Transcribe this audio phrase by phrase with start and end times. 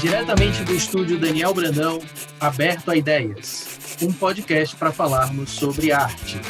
[0.00, 1.98] Diretamente do estúdio Daniel Brandão,
[2.38, 6.40] Aberto a Ideias, um podcast para falarmos sobre arte.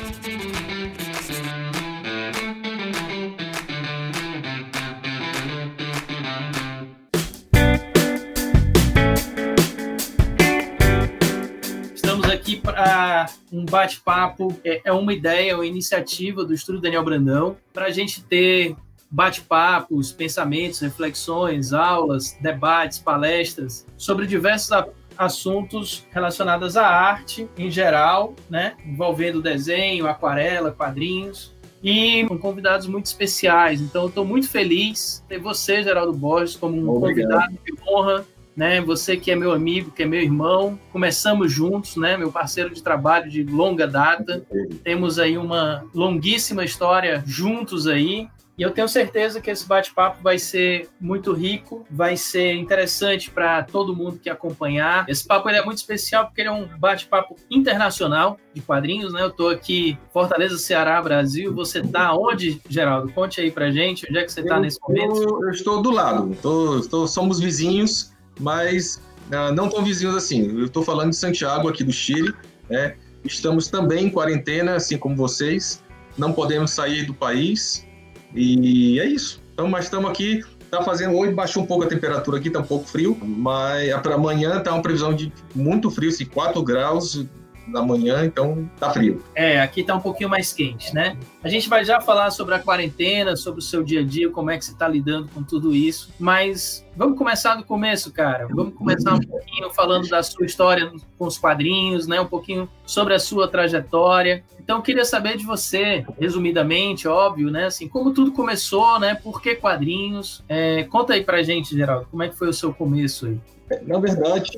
[11.94, 17.56] Estamos aqui para um bate-papo, é, é uma ideia, uma iniciativa do Estúdio Daniel Brandão,
[17.72, 18.76] para a gente ter
[19.10, 24.70] bate-papos, pensamentos, reflexões, aulas, debates, palestras sobre diversos
[25.16, 28.76] assuntos relacionados à arte em geral, né?
[28.86, 33.80] envolvendo desenho, aquarela, quadrinhos e com convidados muito especiais.
[33.80, 37.28] Então, eu estou muito feliz de ter você, Geraldo Borges, como um Obrigado.
[37.28, 38.24] convidado de honra.
[38.56, 42.74] Né, você que é meu amigo, que é meu irmão, começamos juntos, né, meu parceiro
[42.74, 44.44] de trabalho de longa data.
[44.82, 48.28] Temos aí uma longuíssima história juntos aí,
[48.58, 53.62] e eu tenho certeza que esse bate-papo vai ser muito rico, vai ser interessante para
[53.62, 55.08] todo mundo que acompanhar.
[55.08, 59.22] Esse papo ele é muito especial porque ele é um bate-papo internacional de quadrinhos, né?
[59.22, 61.54] Eu estou aqui Fortaleza, Ceará, Brasil.
[61.54, 63.12] Você está onde, Geraldo?
[63.12, 65.22] Conte aí para gente, onde é que você está nesse momento?
[65.22, 66.36] Eu, eu, estou do lado.
[66.42, 70.58] Tô, tô, somos vizinhos, mas uh, não tão vizinhos assim.
[70.58, 72.34] Eu estou falando de Santiago, aqui do Chile.
[72.68, 72.96] Né?
[73.24, 75.80] Estamos também em quarentena, assim como vocês.
[76.16, 77.86] Não podemos sair do país.
[78.34, 79.42] E é isso.
[79.52, 80.42] Então, mas estamos aqui.
[80.70, 84.16] Tá fazendo hoje, baixou um pouco a temperatura aqui, tá um pouco frio, mas para
[84.16, 87.24] amanhã tá uma previsão de muito frio, assim, 4 graus,
[87.72, 89.22] da manhã, então tá frio.
[89.34, 91.16] É, aqui tá um pouquinho mais quente, né?
[91.42, 94.50] A gente vai já falar sobre a quarentena, sobre o seu dia a dia, como
[94.50, 98.48] é que você tá lidando com tudo isso, mas vamos começar do começo, cara.
[98.48, 102.20] Vamos começar um pouquinho falando da sua história com os quadrinhos, né?
[102.20, 104.44] Um pouquinho sobre a sua trajetória.
[104.58, 107.66] Então, queria saber de você, resumidamente, óbvio, né?
[107.66, 109.14] Assim, como tudo começou, né?
[109.14, 110.44] Por que quadrinhos?
[110.46, 113.40] É, conta aí pra gente, Geraldo, como é que foi o seu começo aí?
[113.86, 114.50] Na verdade,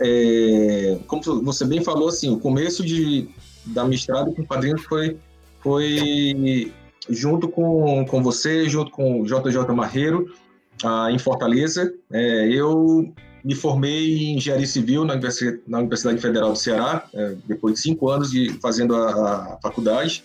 [0.00, 3.28] é, como você bem falou, assim, o começo de,
[3.66, 5.18] da minha estrada com quadrinhos foi,
[5.60, 6.72] foi
[7.10, 10.32] junto com, com você, junto com o JJ Marreiro,
[10.84, 11.92] ah, em Fortaleza.
[12.10, 13.12] É, eu
[13.44, 17.80] me formei em engenharia civil na Universidade, na Universidade Federal do Ceará, é, depois de
[17.80, 20.24] cinco anos de fazendo a, a faculdade.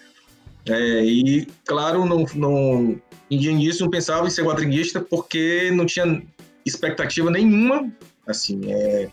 [0.66, 6.24] É, e, claro, não, não, início não pensava em ser quadrinista porque não tinha
[6.66, 7.92] expectativa nenhuma
[8.28, 9.10] assim, é,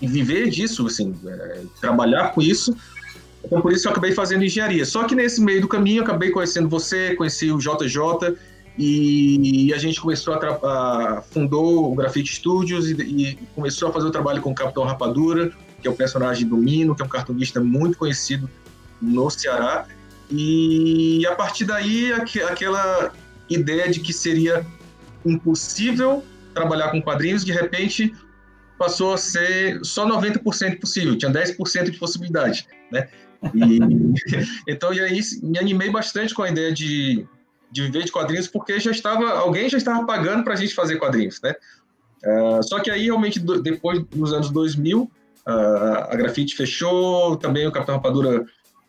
[0.00, 2.76] e viver disso, assim, é, trabalhar com isso.
[3.44, 4.84] Então, por isso eu acabei fazendo engenharia.
[4.84, 8.36] Só que nesse meio do caminho, eu acabei conhecendo você, conheci o JJ,
[8.80, 14.06] e a gente começou a, a fundou o Grafite Studios e, e, começou a fazer
[14.06, 17.08] o trabalho com o Capitão Rapadura, que é o personagem do Mino, que é um
[17.08, 18.48] cartunista muito conhecido
[19.02, 19.86] no Ceará.
[20.30, 23.12] E a partir daí, aquela
[23.50, 24.64] ideia de que seria
[25.26, 26.22] impossível
[26.54, 28.14] trabalhar com quadrinhos, de repente
[28.78, 33.08] passou a ser só 90% possível, tinha 10% de possibilidade, né?
[33.54, 33.78] E,
[34.68, 37.26] então, e aí me animei bastante com a ideia de,
[37.70, 40.96] de viver de quadrinhos, porque já estava, alguém já estava pagando para a gente fazer
[40.96, 41.54] quadrinhos, né?
[42.24, 45.10] Uh, só que aí, realmente, do, depois dos anos 2000, uh,
[45.46, 48.44] a Grafite fechou, também o Capitão Rapadura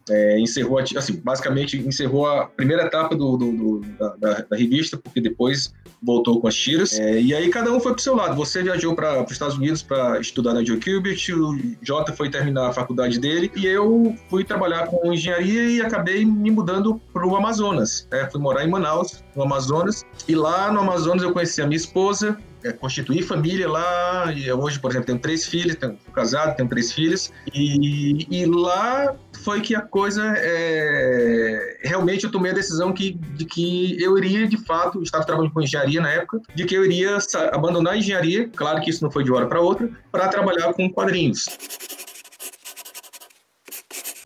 [0.09, 3.79] é, encerrou, assim, basicamente encerrou a primeira etapa do, do, do
[4.19, 6.97] da, da, revista, porque depois voltou com as tiras.
[6.99, 8.35] É, e aí cada um foi pro seu lado.
[8.35, 12.73] Você viajou para os Estados Unidos para estudar na Kubert, o Jota foi terminar a
[12.73, 18.07] faculdade dele, e eu fui trabalhar com engenharia e acabei me mudando para o Amazonas.
[18.11, 18.27] Né?
[18.31, 22.37] Fui morar em Manaus, no Amazonas, e lá no Amazonas eu conheci a minha esposa,
[22.63, 24.31] é, constituir família lá.
[24.33, 27.31] E hoje, por exemplo, tenho três filhos, tenho casado, tenho três filhos.
[27.53, 33.45] E, e lá foi que a coisa é, realmente eu tomei a decisão que, de
[33.45, 37.17] que eu iria de fato estava trabalhando com engenharia na época de que eu iria
[37.51, 40.91] abandonar a engenharia claro que isso não foi de hora para outra para trabalhar com
[40.91, 41.45] quadrinhos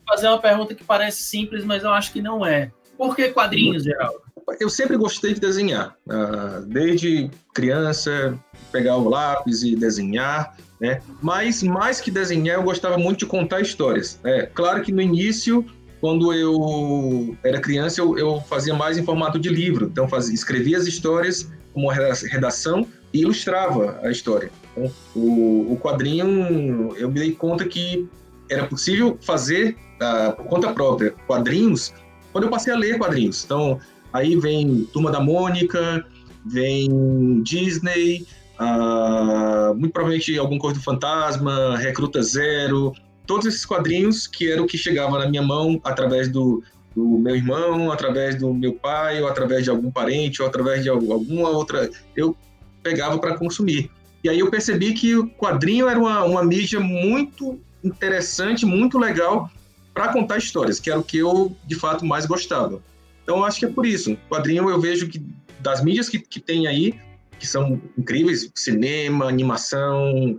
[0.08, 3.84] fazer uma pergunta que parece simples mas eu acho que não é por que quadrinhos
[3.84, 4.23] Geraldo
[4.60, 8.38] eu sempre gostei de desenhar, uh, desde criança,
[8.72, 11.02] pegar o lápis e desenhar, né?
[11.22, 14.20] Mas mais que desenhar, eu gostava muito de contar histórias.
[14.24, 14.48] Né?
[14.54, 15.66] Claro que no início,
[16.02, 20.78] quando eu era criança, eu, eu fazia mais em formato de livro, então fazia, escrevia
[20.78, 24.52] as histórias como redação e ilustrava a história.
[24.72, 28.08] Então, o, o quadrinho, eu me dei conta que
[28.50, 31.94] era possível fazer uh, por conta própria quadrinhos
[32.32, 33.46] quando eu passei a ler quadrinhos.
[33.46, 33.80] Então,
[34.14, 36.06] Aí vem Turma da Mônica,
[36.46, 38.26] vem Disney,
[38.60, 42.94] uh, muito provavelmente alguma coisa do Fantasma, Recruta Zero,
[43.26, 46.64] todos esses quadrinhos que era o que chegava na minha mão através do,
[46.96, 50.90] do meu irmão, através do meu pai, ou através de algum parente, ou através de
[50.90, 52.36] alguma outra, eu
[52.84, 53.90] pegava para consumir.
[54.24, 59.50] E aí eu percebi que o quadrinho era uma, uma mídia muito interessante, muito legal
[59.94, 62.82] para contar histórias, que era o que eu de fato mais gostava.
[63.24, 64.14] Então acho que é por isso.
[64.14, 65.26] O quadrinho eu vejo que
[65.60, 67.00] das mídias que, que tem aí,
[67.40, 70.38] que são incríveis, cinema, animação,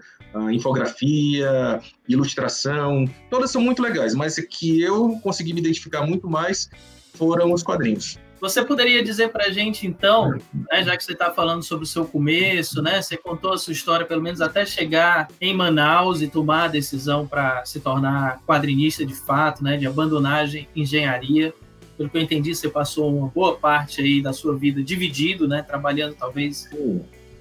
[0.52, 6.68] infografia, ilustração, todas são muito legais, mas que eu consegui me identificar muito mais
[7.14, 8.18] foram os quadrinhos.
[8.40, 10.32] Você poderia dizer para a gente, então,
[10.70, 13.72] né, já que você está falando sobre o seu começo, né, você contou a sua
[13.72, 19.06] história, pelo menos até chegar em Manaus e tomar a decisão para se tornar quadrinista
[19.06, 20.46] de fato, né, de abandonar
[20.76, 21.54] engenharia.
[21.96, 25.62] Pelo que eu entendi, você passou uma boa parte aí da sua vida dividido, né,
[25.62, 26.68] trabalhando talvez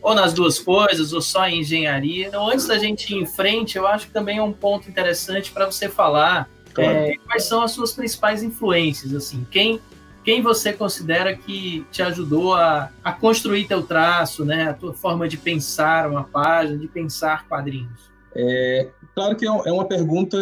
[0.01, 2.27] ou nas duas coisas, ou só em engenharia.
[2.27, 5.51] Então, antes da gente ir em frente, eu acho que também é um ponto interessante
[5.51, 6.91] para você falar claro.
[6.91, 9.79] é, quais são as suas principais influências, assim, quem
[10.23, 14.69] quem você considera que te ajudou a, a construir teu traço, né?
[14.69, 18.09] A tua forma de pensar uma página, de pensar quadrinhos?
[18.33, 20.37] É, claro que é, é uma pergunta,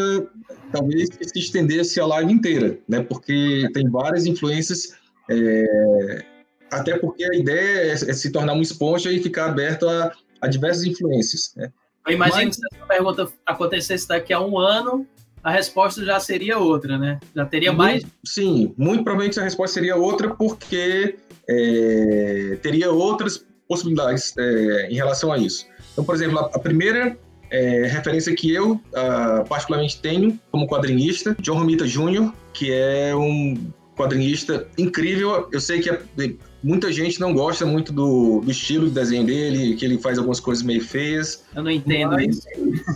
[0.72, 3.02] talvez, se estendesse a live inteira, né?
[3.02, 4.96] Porque tem várias influências,
[5.30, 6.26] é,
[6.72, 10.12] até porque a ideia é, é, se tornar uma esponja e ficar aberto a,
[10.42, 11.72] a diversas influências, né?
[12.08, 12.56] Eu imagino Mas...
[12.56, 15.06] que se essa pergunta acontecesse daqui a um ano,
[15.44, 17.20] a resposta já seria outra, né?
[17.36, 18.04] Já teria mais.
[18.26, 25.32] Sim, muito provavelmente a resposta seria outra, porque é, teria outras possibilidades é, em relação
[25.32, 25.68] a isso.
[25.92, 27.18] Então, por exemplo, a, a primeira
[27.52, 33.56] é, referência que eu uh, particularmente tenho como quadrinista, John Romita Jr., que é um
[33.96, 35.50] quadrinista incrível.
[35.52, 36.02] Eu sei que é,
[36.64, 40.40] muita gente não gosta muito do, do, estilo de desenho dele, que ele faz algumas
[40.40, 41.44] coisas meio feias.
[41.56, 42.48] Eu não entendo mas, isso.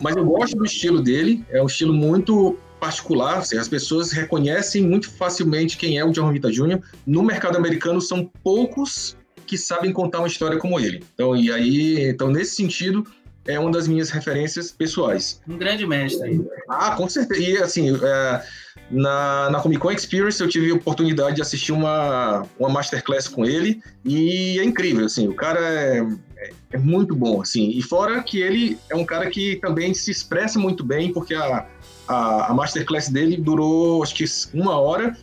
[0.01, 4.83] Mas eu gosto do estilo dele, é um estilo muito particular, assim, as pessoas reconhecem
[4.83, 6.79] muito facilmente quem é o John Romita Jr.
[7.05, 11.03] No mercado americano são poucos que sabem contar uma história como ele.
[11.13, 13.05] Então, e aí, então nesse sentido,
[13.47, 15.41] é uma das minhas referências pessoais.
[15.47, 16.45] Um grande mestre.
[16.67, 17.41] Ah, com certeza.
[17.41, 18.43] E assim, é,
[18.89, 23.45] na, na Comic Con Experience eu tive a oportunidade de assistir uma, uma masterclass com
[23.45, 25.99] ele e é incrível, assim, o cara é,
[26.37, 30.11] é, é, muito bom, assim, e fora que ele é um cara que também se
[30.11, 31.67] expressa muito bem, porque a,
[32.07, 35.15] a, a masterclass dele durou, acho que uma hora,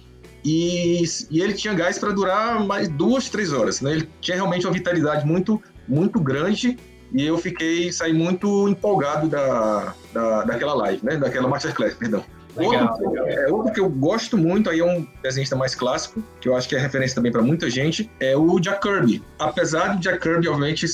[0.45, 3.93] e, e ele tinha gás para durar mais duas, três horas, né?
[3.93, 6.77] Ele tinha realmente uma vitalidade muito, muito grande
[7.15, 11.17] e eu fiquei, saí muito empolgado da, da, daquela live, né?
[11.17, 12.25] Daquela masterclass, perdão.
[12.57, 13.29] Legal, outro, legal.
[13.29, 16.69] É, outro que eu gosto muito, aí é um desenhista mais clássico, que eu acho
[16.69, 19.23] que é referência também para muita gente, é o Jack Kirby.
[19.39, 20.87] Apesar de Jack Kirby, obviamente,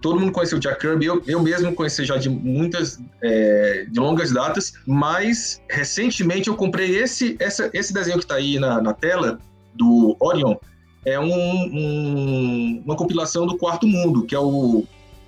[0.00, 4.00] todo mundo conheceu o Jack Kirby, eu, eu mesmo conheci já de muitas, é, de
[4.00, 8.92] longas datas, mas recentemente eu comprei esse, essa, esse desenho que está aí na, na
[8.92, 9.38] tela,
[9.74, 10.56] do Orion,
[11.04, 14.84] é um, um, uma compilação do Quarto Mundo, que é o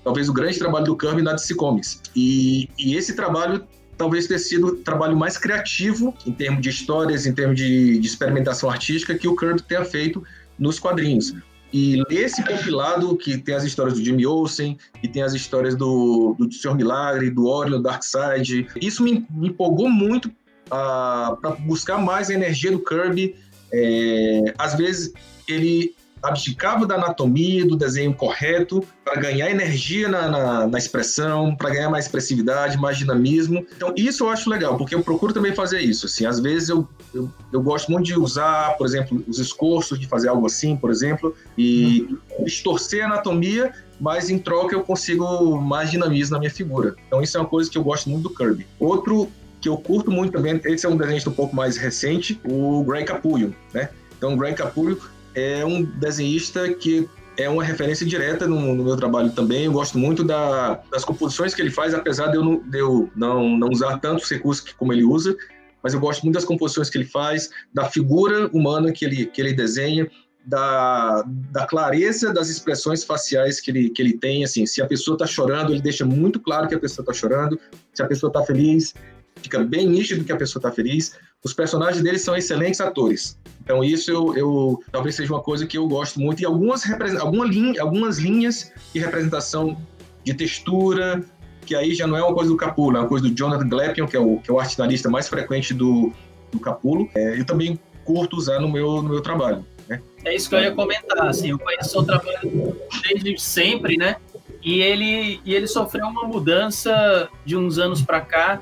[0.08, 2.00] talvez o grande trabalho do Kirby na DC Comics.
[2.16, 3.62] E, e esse trabalho
[3.98, 8.06] talvez tenha sido o trabalho mais criativo em termos de histórias, em termos de, de
[8.06, 10.24] experimentação artística que o Kirby tenha feito
[10.58, 11.34] nos quadrinhos.
[11.70, 16.34] E esse compilado, que tem as histórias do Jimmy Olsen, e tem as histórias do,
[16.38, 20.32] do Senhor Milagre, do Orion, Darkseid, isso me, me empolgou muito
[20.70, 23.36] para buscar mais a energia do Kirby.
[23.70, 25.12] É, às vezes
[25.46, 31.70] ele abdicava da anatomia, do desenho correto, para ganhar energia na, na, na expressão, para
[31.70, 33.64] ganhar mais expressividade, mais dinamismo.
[33.76, 36.06] Então, isso eu acho legal, porque eu procuro também fazer isso.
[36.06, 40.06] Assim, às vezes eu, eu, eu gosto muito de usar, por exemplo, os escorços, de
[40.06, 42.44] fazer algo assim, por exemplo, e uhum.
[42.44, 46.94] distorcer a anatomia, mas em troca eu consigo mais dinamismo na minha figura.
[47.06, 48.66] Então, isso é uma coisa que eu gosto muito do Kirby.
[48.78, 52.84] Outro que eu curto muito também, esse é um desenho um pouco mais recente, o
[52.84, 53.88] Greg Capullo, né?
[54.16, 54.98] Então, o Greg Capullo
[55.38, 59.66] é um desenhista que é uma referência direta no, no meu trabalho também.
[59.66, 63.10] Eu gosto muito da, das composições que ele faz, apesar de eu, não, de eu
[63.14, 65.36] não, não usar tantos recursos como ele usa,
[65.82, 69.40] mas eu gosto muito das composições que ele faz, da figura humana que ele, que
[69.40, 70.10] ele desenha,
[70.44, 74.42] da, da clareza das expressões faciais que ele, que ele tem.
[74.42, 77.60] Assim, se a pessoa está chorando, ele deixa muito claro que a pessoa está chorando.
[77.92, 78.94] Se a pessoa está feliz,
[79.42, 81.14] fica bem nítido que a pessoa está feliz.
[81.44, 83.38] Os personagens dele são excelentes atores.
[83.62, 86.42] Então isso eu, eu, talvez seja uma coisa que eu gosto muito.
[86.42, 86.82] E algumas,
[87.20, 89.76] alguma linha, algumas linhas de representação
[90.24, 91.24] de textura,
[91.64, 94.06] que aí já não é uma coisa do Capulo, é uma coisa do Jonathan Gleppion,
[94.06, 96.12] que é o, que é o artinalista mais frequente do,
[96.50, 97.08] do Capulo.
[97.14, 99.64] É, eu também curto usar no meu, no meu trabalho.
[99.86, 100.00] Né?
[100.24, 101.28] É isso que eu ia comentar.
[101.28, 104.16] Assim, eu conheço o trabalho desde sempre, né?
[104.62, 108.60] E ele, e ele sofreu uma mudança de uns anos para cá.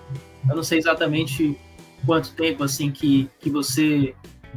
[0.49, 1.59] Eu não sei exatamente
[2.05, 4.15] quanto tempo assim que, que você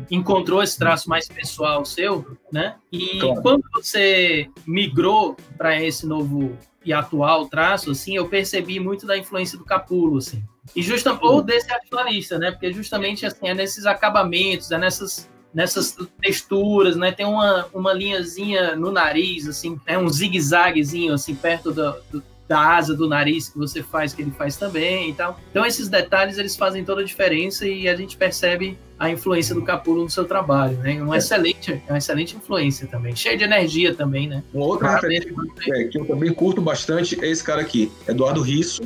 [0.10, 2.76] encontrou esse traço mais pessoal seu, né?
[2.92, 3.42] E claro.
[3.42, 9.58] quando você migrou para esse novo e atual traço, assim, eu percebi muito da influência
[9.58, 10.44] do Capulo, assim.
[10.76, 12.52] E justamente, ou desse atualista, né?
[12.52, 17.12] Porque justamente assim, é nesses acabamentos, é nessas, nessas texturas, né?
[17.12, 22.60] Tem uma, uma linhazinha no nariz, assim, é um zigue-zaguezinho, assim, perto do, do, da
[22.60, 25.40] asa do nariz que você faz, que ele faz também e tal.
[25.52, 29.62] Então, esses detalhes, eles fazem toda a diferença e a gente percebe a influência do
[29.62, 31.02] Capulo no seu trabalho, né?
[31.02, 31.20] Um é.
[31.20, 34.44] excelente, uma excelente influência também, cheio de energia também, né?
[34.52, 35.32] Uma outra referência
[35.70, 38.82] é, que eu também curto bastante é esse cara aqui, Eduardo Risso,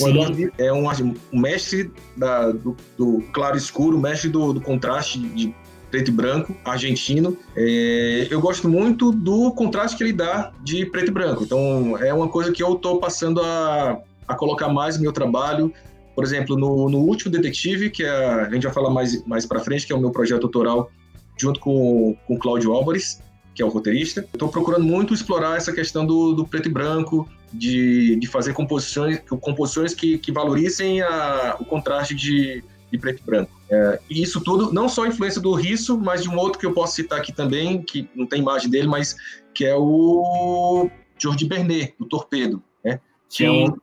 [0.00, 0.86] o Eduardo é um,
[1.32, 5.54] um mestre da, do, do, claro escuro, mestre do, do contraste de
[5.90, 7.36] preto e branco, argentino.
[7.56, 11.44] É, eu gosto muito do contraste que ele dá de preto e branco.
[11.44, 15.72] Então, é uma coisa que eu estou passando a, a colocar mais no meu trabalho.
[16.14, 19.60] Por exemplo, no, no último Detetive, que é, a gente vai falar mais, mais para
[19.60, 20.90] frente, que é o meu projeto autoral,
[21.36, 23.20] junto com, com o Cláudio Álvares,
[23.54, 24.26] que é o roteirista.
[24.32, 29.20] Estou procurando muito explorar essa questão do, do preto e branco, de, de fazer composições,
[29.40, 33.50] composições que, que valorizem a, o contraste de, de preto e branco.
[33.70, 36.66] É, e isso tudo, não só a influência do Risso, mas de um outro que
[36.66, 39.16] eu posso citar aqui também, que não tem imagem dele, mas
[39.54, 43.00] que é o Jordi Bernet, do Torpedo, né?
[43.28, 43.76] que é um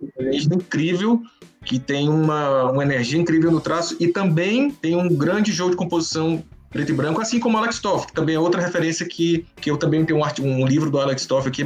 [0.53, 1.21] incrível,
[1.63, 5.77] que tem uma, uma energia incrível no traço e também tem um grande jogo de
[5.77, 6.43] composição
[6.75, 9.77] preto e branco, assim como Alex Toff, que também é outra referência que, que eu
[9.77, 11.63] também tenho um, um livro do Alex Toff aqui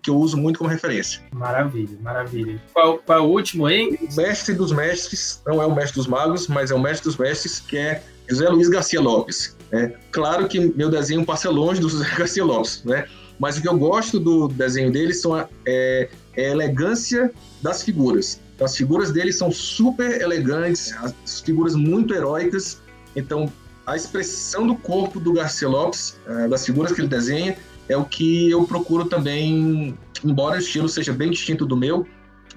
[0.00, 1.20] que eu uso muito como referência.
[1.34, 2.62] Maravilha, maravilha.
[2.72, 3.98] Qual, qual é o último aí?
[4.00, 7.16] O mestre dos mestres, não é o mestre dos magos, mas é o mestre dos
[7.16, 9.56] mestres, que é José Luiz Garcia Lopes.
[9.72, 13.08] É, claro que meu desenho passa longe do José Garcia Lopes, né?
[13.40, 17.82] Mas o que eu gosto do desenho dele são a, é, é a elegância das
[17.82, 18.40] figuras.
[18.54, 22.80] Então, as figuras dele são super elegantes, as figuras muito heróicas.
[23.16, 23.52] Então,
[23.86, 27.56] a expressão do corpo do Garcia Lopes, uh, das figuras que ele desenha,
[27.88, 32.06] é o que eu procuro também, embora o estilo seja bem distinto do meu,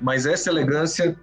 [0.02, 1.18] mas essa elegância,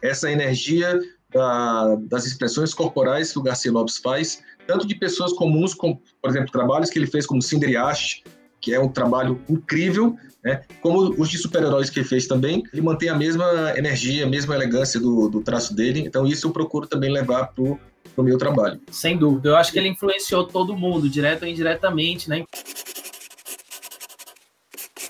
[0.00, 0.98] essa energia
[1.34, 6.30] uh, das expressões corporais que o Garcia Lopes faz, tanto de pessoas comuns, como, por
[6.30, 8.24] exemplo, trabalhos que ele fez como Cindriaste,
[8.60, 10.62] que é um trabalho incrível, né?
[10.80, 14.54] como os de super-heróis que ele fez também, ele mantém a mesma energia, a mesma
[14.54, 17.76] elegância do, do traço dele, então isso eu procuro também levar para
[18.16, 18.80] o no meu trabalho.
[18.90, 19.50] Sem dúvida.
[19.50, 22.44] Eu acho que ele influenciou todo mundo, direto ou indiretamente, né?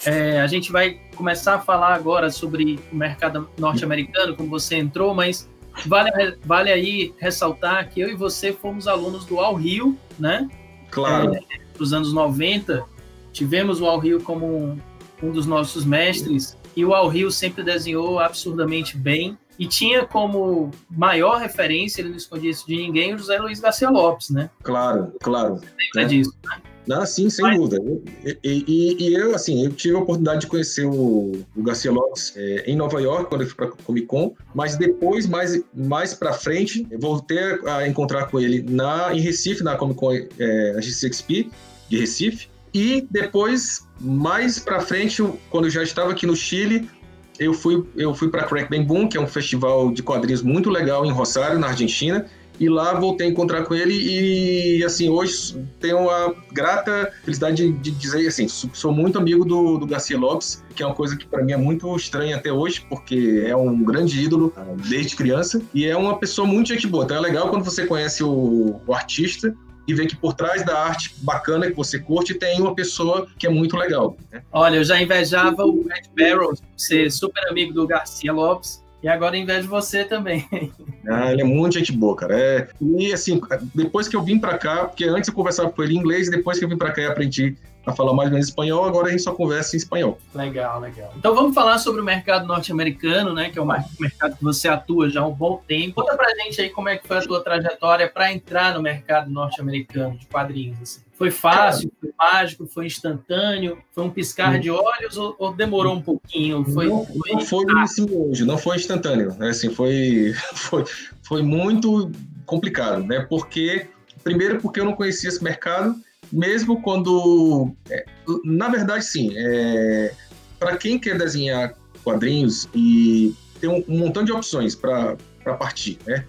[0.06, 5.14] É, a gente vai começar a falar agora sobre o mercado norte-americano, como você entrou,
[5.14, 5.48] mas
[5.86, 10.48] vale, vale aí ressaltar que eu e você fomos alunos do Al Rio, né?
[10.90, 11.34] Claro.
[11.34, 11.40] É,
[11.78, 12.84] nos anos 90,
[13.32, 14.78] tivemos o Al Rio como um,
[15.22, 20.70] um dos nossos mestres, e o Al Rio sempre desenhou absurdamente bem, e tinha como
[20.90, 24.50] maior referência, ele não escondia isso de ninguém, o José Luiz Garcia Lopes, né?
[24.62, 25.54] Claro, claro.
[25.54, 26.04] Lembra né?
[26.04, 26.60] disso, né?
[26.86, 27.58] Não, sim, sem Mas...
[27.58, 27.82] dúvida.
[28.24, 32.34] E, e, e, eu, assim, eu tive a oportunidade de conhecer o, o Garcia Lopes
[32.36, 36.12] é, em Nova York, quando eu fui para a Comic Con, mas depois, mais, mais
[36.14, 40.76] para frente, eu voltei a encontrar com ele na, em Recife, na Comic Con é,
[40.78, 41.50] GCXP
[41.88, 46.88] de Recife, e depois, mais para frente, quando eu já estava aqui no Chile,
[47.38, 50.70] eu fui, eu fui para Crack Bang Boom, que é um festival de quadrinhos muito
[50.70, 52.26] legal em Rosário, na Argentina,
[52.58, 57.72] e lá voltei a encontrar com ele e, assim, hoje tenho a grata felicidade de,
[57.72, 61.26] de dizer, assim, sou muito amigo do, do Garcia Lopes, que é uma coisa que
[61.26, 64.52] para mim é muito estranha até hoje, porque é um grande ídolo
[64.88, 67.04] desde criança e é uma pessoa muito gente boa.
[67.04, 69.54] Então é legal quando você conhece o, o artista
[69.86, 73.46] e ver que por trás da arte bacana que você curte tem uma pessoa que
[73.46, 74.16] é muito legal.
[74.30, 74.42] Né?
[74.52, 78.83] Olha, eu já invejava o Ed Barrows ser super amigo do Garcia Lopes.
[79.04, 80.48] E agora invejo você também.
[81.06, 82.34] Ah, ele é muito gente boa, cara.
[82.34, 82.68] É...
[82.80, 83.38] E assim,
[83.74, 86.58] depois que eu vim para cá, porque antes eu conversava com ele em inglês, depois
[86.58, 89.10] que eu vim para cá e aprendi a falar mais ou menos espanhol, agora a
[89.10, 90.18] gente só conversa em espanhol.
[90.34, 91.12] Legal, legal.
[91.14, 95.10] Então vamos falar sobre o mercado norte-americano, né, que é o mercado que você atua
[95.10, 96.00] já há um bom tempo.
[96.00, 99.30] Conta pra gente aí como é que foi a tua trajetória para entrar no mercado
[99.30, 100.80] norte-americano de quadrinhos.
[100.80, 101.03] Assim.
[101.16, 106.02] Foi fácil, foi mágico, foi instantâneo, foi um piscar de olhos ou, ou demorou um
[106.02, 106.64] pouquinho?
[106.64, 109.34] Foi, não, foi, não foi hoje, não foi instantâneo.
[109.38, 109.50] Né?
[109.50, 110.84] Assim, foi, foi,
[111.22, 112.10] foi muito
[112.44, 113.20] complicado, né?
[113.28, 113.86] Porque
[114.24, 115.94] primeiro porque eu não conhecia esse mercado
[116.32, 117.72] mesmo quando.
[117.88, 118.04] É,
[118.44, 119.32] na verdade, sim.
[119.36, 120.12] É,
[120.58, 125.16] para quem quer desenhar quadrinhos e tem um, um montão de opções para
[125.58, 126.24] partir, né?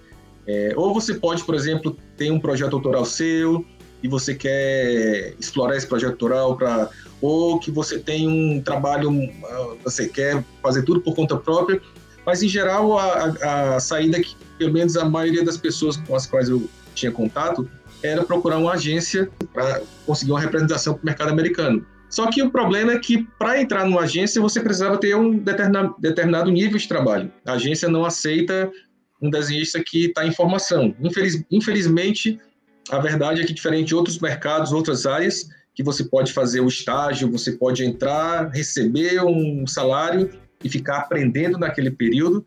[0.48, 3.66] É, ou você pode, por exemplo, ter um projeto autoral seu
[4.06, 9.10] e você quer explorar esse projeto autoral para ou que você tem um trabalho,
[9.44, 11.82] ah, você quer fazer tudo por conta própria,
[12.24, 16.28] mas em geral a, a, saída que pelo menos a maioria das pessoas com as
[16.28, 17.68] quais eu tinha contato
[18.04, 21.84] era procurar uma agência para conseguir uma representação para o mercado americano.
[22.08, 26.52] Só que o problema é que para entrar numa agência você precisava ter um determinado
[26.52, 27.32] nível de trabalho.
[27.44, 28.72] A agência não aceita
[29.20, 30.96] um desenhista que está em formação.
[31.02, 32.40] Infeliz, infelizmente,
[32.90, 36.68] a verdade é que diferente de outros mercados, outras áreas, que você pode fazer o
[36.68, 40.32] estágio, você pode entrar, receber um salário
[40.64, 42.46] e ficar aprendendo naquele período.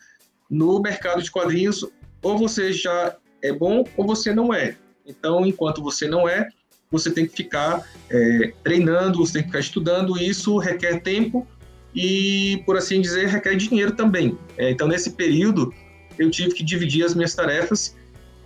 [0.51, 1.85] No mercado de quadrinhos,
[2.23, 4.77] ou você já é bom ou você não é.
[5.07, 6.49] Então, enquanto você não é,
[6.91, 11.47] você tem que ficar é, treinando, você tem que ficar estudando, e isso requer tempo
[11.95, 14.39] e, por assim dizer, requer dinheiro também.
[14.57, 15.73] É, então, nesse período,
[16.19, 17.95] eu tive que dividir as minhas tarefas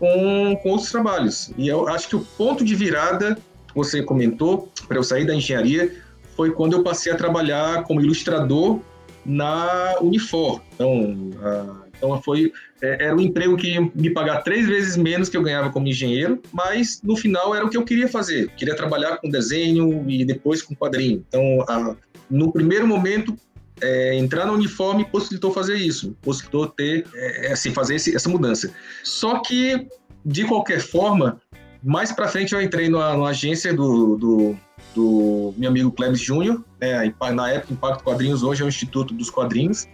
[0.02, 1.52] com, com outros trabalhos.
[1.56, 3.38] E eu acho que o ponto de virada,
[3.72, 5.94] você comentou, para eu sair da engenharia,
[6.36, 8.80] foi quando eu passei a trabalhar como ilustrador
[9.24, 10.60] na Unifor.
[10.74, 15.28] Então, a, então foi é, era um emprego que ia me pagar três vezes menos
[15.28, 18.50] que eu ganhava como engenheiro, mas no final era o que eu queria fazer.
[18.56, 21.24] Queria trabalhar com desenho e depois com quadrinho.
[21.28, 21.94] Então, a,
[22.28, 23.36] no primeiro momento,
[23.82, 28.72] é, entrar no uniforme possibilitou fazer isso, possibilitou ter, é, assim, fazer esse, essa mudança.
[29.02, 29.88] Só que,
[30.24, 31.40] de qualquer forma,
[31.82, 34.56] mais para frente eu entrei numa agência do, do,
[34.94, 39.28] do, meu amigo Cleves Júnior, né, na época Impacto Quadrinhos, hoje é o Instituto dos
[39.28, 39.88] Quadrinhos,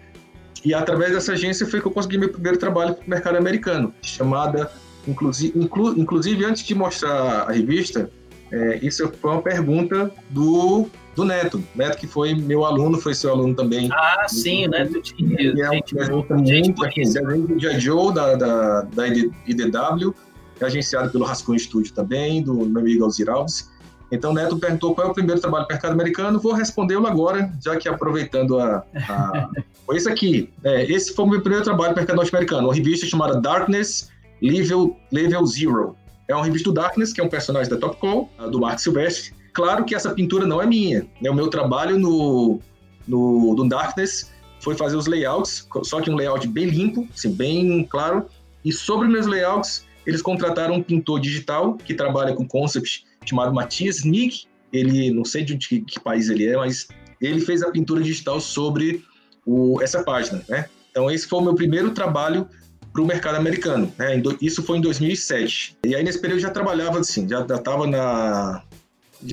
[0.64, 3.94] e através dessa agência foi que eu consegui meu primeiro trabalho para o mercado americano,
[4.02, 4.70] chamada,
[5.06, 8.10] inclusive, inclu, inclusive antes de mostrar a revista,
[8.50, 11.62] é, isso foi uma pergunta do, do Neto.
[11.74, 13.88] Neto, que foi meu aluno, foi seu aluno também.
[13.92, 15.36] Ah, sim, o Neto tinha.
[15.50, 17.80] É um desenho muito, assim, desenho do G.I.
[17.80, 20.14] Joe, da, da, da IDW,
[20.60, 23.68] é agenciado pelo Rascunho Studio também, do meu amigo Alzir Alves.
[24.12, 26.38] Então, Neto perguntou qual é o primeiro trabalho do mercado americano.
[26.38, 28.84] Vou respondê-lo agora, já que aproveitando a.
[29.08, 29.50] a...
[29.84, 30.50] Foi esse aqui.
[30.62, 34.10] É, esse foi o meu primeiro trabalho do mercado norte-americano, uma revista chamada Darkness
[34.42, 35.96] Level, Level Zero.
[36.28, 39.32] É uma revista do Darkness, que é um personagem da Top Call, do Mark Silvestre.
[39.52, 41.06] Claro que essa pintura não é minha.
[41.20, 41.30] Né?
[41.30, 42.60] O meu trabalho no,
[43.06, 47.84] no, no Darkness foi fazer os layouts, só que um layout bem limpo, assim, bem
[47.84, 48.26] claro.
[48.64, 54.04] E sobre meus layouts, eles contrataram um pintor digital que trabalha com concept chamado Matias
[54.04, 54.46] Nick.
[54.72, 56.88] Ele, não sei de que, que, país ele é, mas
[57.20, 59.04] ele fez a pintura digital sobre
[59.46, 60.66] o, essa página, né?
[60.90, 62.48] Então, esse foi o meu primeiro trabalho
[62.92, 63.92] para o mercado americano.
[63.98, 64.20] Né?
[64.40, 65.76] Isso foi em 2007.
[65.86, 68.62] E aí, nesse período, eu já trabalhava, assim, já estava na...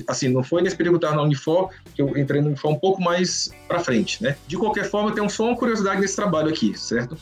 [0.08, 2.72] Assim, não foi nesse período que eu estava na Unifor, que eu entrei na Unifor
[2.72, 4.36] um pouco mais para frente, né?
[4.46, 7.16] De qualquer forma, tem só uma curiosidade nesse trabalho aqui, certo?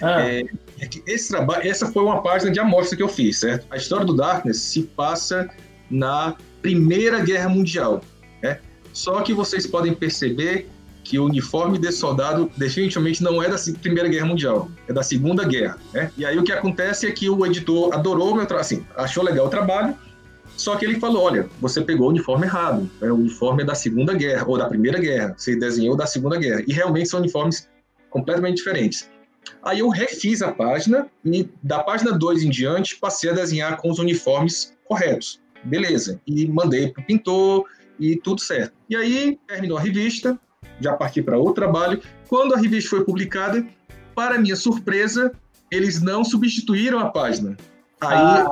[0.00, 0.28] Ah.
[0.28, 0.44] É,
[0.80, 3.66] é que esse trabalho, essa foi uma página de amostra que eu fiz, certo?
[3.70, 5.48] A história do Darkness se passa
[5.90, 8.02] na Primeira Guerra Mundial.
[8.42, 8.58] Né?
[8.92, 10.68] Só que vocês podem perceber
[11.04, 15.44] que o uniforme desse soldado definitivamente não é da Primeira Guerra Mundial, é da Segunda
[15.44, 15.78] Guerra.
[15.92, 16.10] Né?
[16.16, 19.46] E aí o que acontece é que o editor adorou meu trabalho, assim, achou legal
[19.46, 19.96] o trabalho,
[20.56, 23.10] só que ele falou, olha, você pegou o uniforme errado, né?
[23.10, 26.64] o uniforme é da Segunda Guerra, ou da Primeira Guerra, você desenhou da Segunda Guerra,
[26.66, 27.68] e realmente são uniformes
[28.10, 29.10] completamente diferentes.
[29.62, 33.90] Aí eu refiz a página e da página 2 em diante passei a desenhar com
[33.90, 36.20] os uniformes corretos beleza.
[36.26, 37.64] E mandei para o pintor
[37.98, 38.72] e tudo certo.
[38.88, 40.38] E aí terminou a revista,
[40.80, 42.00] já parti para outro trabalho.
[42.28, 43.66] Quando a revista foi publicada,
[44.14, 45.32] para minha surpresa,
[45.70, 47.56] eles não substituíram a página.
[48.00, 48.50] Aí, ah,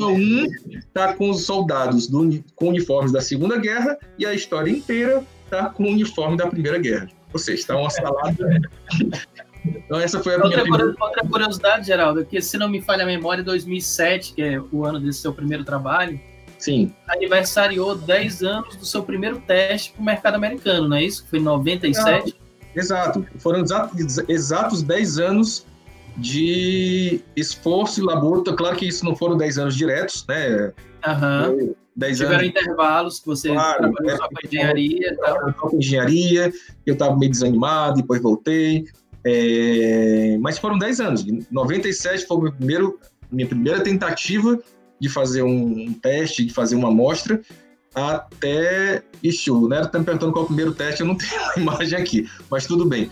[0.00, 5.24] um está com os soldados do, com uniformes da Segunda Guerra e a história inteira
[5.44, 7.08] está com o uniforme da Primeira Guerra.
[7.32, 8.34] Ou seja, está uma salada.
[9.64, 10.96] então, essa foi a outra, minha primeira...
[11.00, 14.98] outra curiosidade, Geraldo, que se não me falha a memória, 2007, que é o ano
[14.98, 16.20] desse seu primeiro trabalho,
[16.58, 16.92] Sim.
[17.08, 21.24] aniversariou 10 anos do seu primeiro teste para o mercado americano, não é isso?
[21.30, 22.36] Foi em 97?
[22.74, 23.24] exato.
[23.38, 25.66] Foram exatos, exatos 10 anos
[26.16, 28.54] de esforço e labuta.
[28.54, 30.72] Claro que isso não foram 10 anos diretos, né?
[31.96, 32.48] 10 Tiveram anos.
[32.48, 35.16] intervalos que você claro, trabalhou é, só com engenharia.
[35.16, 36.52] Só com engenharia,
[36.86, 38.84] eu estava meio desanimado, depois voltei.
[39.24, 41.24] É, mas foram 10 anos.
[41.50, 42.98] 97 foi meu primeiro,
[43.30, 44.58] minha primeira tentativa
[44.98, 47.40] de fazer um teste, de fazer uma amostra,
[47.94, 49.02] até.
[49.22, 51.60] Ixi, o Neto tá me perguntando qual é o primeiro teste, eu não tenho a
[51.60, 53.10] imagem aqui, mas tudo bem.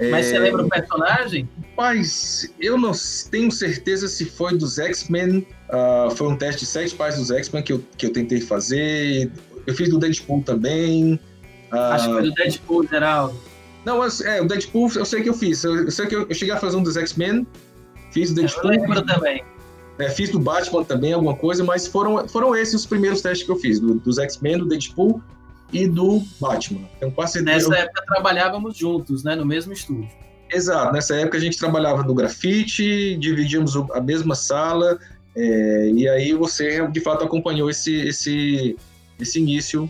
[0.00, 0.30] Mas é...
[0.30, 1.48] você lembra o personagem?
[1.76, 2.92] Mas eu não
[3.30, 5.46] tenho certeza se foi dos X-Men.
[5.68, 9.30] Uh, foi um teste de sete páginas dos X-Men que eu, que eu tentei fazer.
[9.66, 11.14] Eu fiz do Deadpool também.
[11.72, 11.76] Uh...
[11.76, 13.36] Acho que foi do Deadpool, Geraldo.
[13.84, 15.64] Não, é, o Deadpool eu sei que eu fiz.
[15.64, 17.46] Eu, eu sei que eu, eu cheguei a fazer um dos X-Men.
[18.12, 18.72] Fiz o Deadpool.
[18.72, 19.42] Eu lembro também.
[19.98, 23.50] É, fiz do Batman também alguma coisa, mas foram, foram esses os primeiros testes que
[23.50, 25.20] eu fiz, do, dos X-Men, do Deadpool
[25.72, 26.88] e do Batman.
[26.96, 30.10] Então, quase Nessa época trabalhávamos juntos, né, no mesmo estúdio.
[30.50, 34.98] Exato, nessa época a gente trabalhava no grafite, dividíamos a mesma sala,
[35.36, 38.76] É, e aí você, de fato, acompanhou esse, esse,
[39.20, 39.88] esse início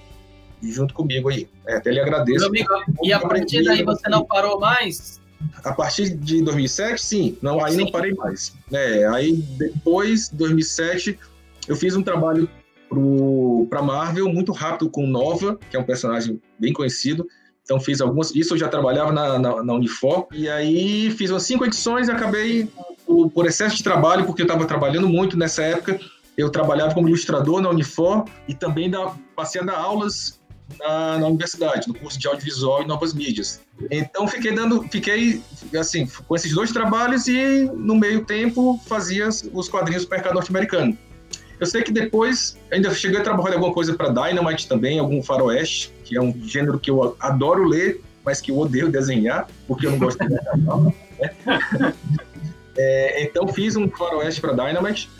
[0.63, 1.49] junto comigo aí.
[1.67, 2.41] É, até lhe agradeço.
[2.41, 2.69] Meu amigo,
[3.03, 5.19] e a partir daí você não parou mais?
[5.65, 7.39] A partir de 2007, sim.
[7.41, 7.79] Não, aí sim.
[7.79, 8.53] não parei mais.
[8.73, 11.19] É, aí depois, 2007,
[11.67, 12.49] eu fiz um trabalho
[13.69, 17.27] para Marvel muito rápido com Nova, que é um personagem bem conhecido.
[17.63, 18.35] Então fiz algumas.
[18.35, 20.27] Isso eu já trabalhava na, na, na Unifor.
[20.33, 22.67] E aí fiz umas cinco edições e acabei,
[23.07, 26.01] por, por excesso de trabalho, porque eu estava trabalhando muito nessa época.
[26.37, 30.41] Eu trabalhava como ilustrador na Unifor e também da, passei a dar aulas
[30.79, 33.61] na, na, universidade, no curso de audiovisual e novas mídias.
[33.91, 35.43] Então fiquei dando, fiquei
[35.79, 40.97] assim com esses dois trabalhos e no meio tempo fazia os quadrinhos do mercado norte-americano.
[41.61, 45.93] Eu sei que depois ainda cheguei a trabalhar alguma coisa para Dynamite também, algum faroeste,
[46.05, 49.91] que é um gênero que eu adoro ler, mas que eu odeio desenhar, porque eu
[49.91, 50.81] não gosto de desenhar.
[50.81, 50.95] Né?
[52.77, 55.11] é, então fiz um faroeste para Dynamite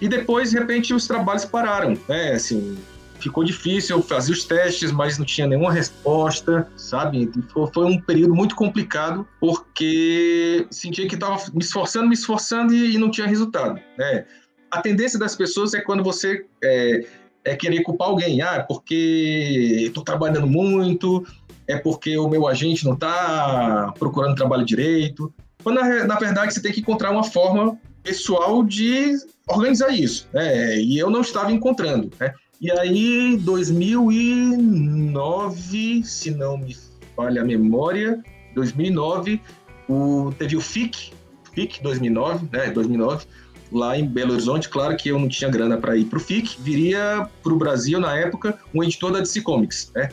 [0.00, 2.32] e depois de repente os trabalhos pararam, né?
[2.32, 2.76] Assim,
[3.18, 7.30] ficou difícil, eu fazia os testes, mas não tinha nenhuma resposta, sabe?
[7.72, 12.98] Foi, um período muito complicado, porque sentia que estava me esforçando, me esforçando e, e,
[12.98, 14.24] não tinha resultado, né?
[14.70, 17.04] A tendência das pessoas é quando você é,
[17.44, 18.40] é querer culpar alguém.
[18.42, 21.26] Ah, porque estou trabalhando muito,
[21.66, 25.30] é porque o meu agente não está procurando trabalho direito.
[25.62, 29.14] Quando, na, na, verdade, você tem que encontrar uma forma pessoal de
[29.46, 30.26] organizar isso.
[30.32, 30.78] Né?
[30.78, 32.10] E eu não estava encontrando.
[32.18, 32.32] Né?
[32.60, 36.76] E aí, 2009, se não me
[37.14, 38.20] falha a memória,
[38.54, 39.40] 2009,
[39.88, 41.12] o, teve o FIC,
[41.52, 42.70] FIC 2009, né?
[42.70, 43.26] 2009
[43.72, 44.68] lá em Belo Horizonte.
[44.68, 48.00] Claro que eu não tinha grana para ir para o FIC, viria para o Brasil
[48.00, 50.08] na época um editor da DC Comics, né?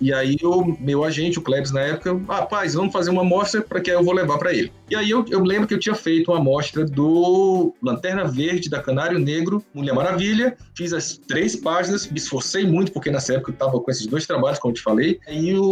[0.00, 3.80] E aí o meu agente, o Klebs, na época, rapaz, vamos fazer uma amostra para
[3.80, 4.70] que eu vou levar para ele.
[4.90, 8.82] E aí eu, eu lembro que eu tinha feito uma amostra do Lanterna Verde, da
[8.82, 13.54] Canário Negro, Mulher Maravilha, fiz as três páginas, me esforcei muito, porque nessa época eu
[13.54, 15.18] estava com esses dois trabalhos, como eu te falei.
[15.28, 15.64] E o,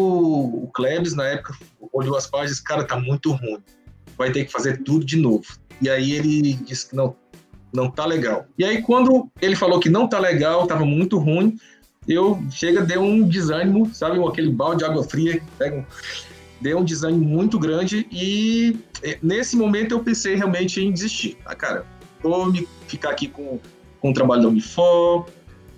[0.64, 1.54] o Klebs, na época,
[1.92, 3.58] olhou as páginas, cara, tá muito ruim.
[4.16, 5.44] Vai ter que fazer tudo de novo.
[5.80, 7.14] E aí ele disse que não,
[7.72, 8.46] não tá legal.
[8.58, 11.58] E aí quando ele falou que não tá legal, tava muito ruim,
[12.06, 15.84] eu chega deu um desânimo, sabe, aquele balde de água fria, pega um,
[16.60, 18.78] deu um desânimo muito grande e
[19.22, 21.36] nesse momento eu pensei realmente em desistir.
[21.44, 21.86] Ah, cara,
[22.22, 23.58] vou me ficar aqui com,
[24.00, 25.26] com o trabalho da Unifor,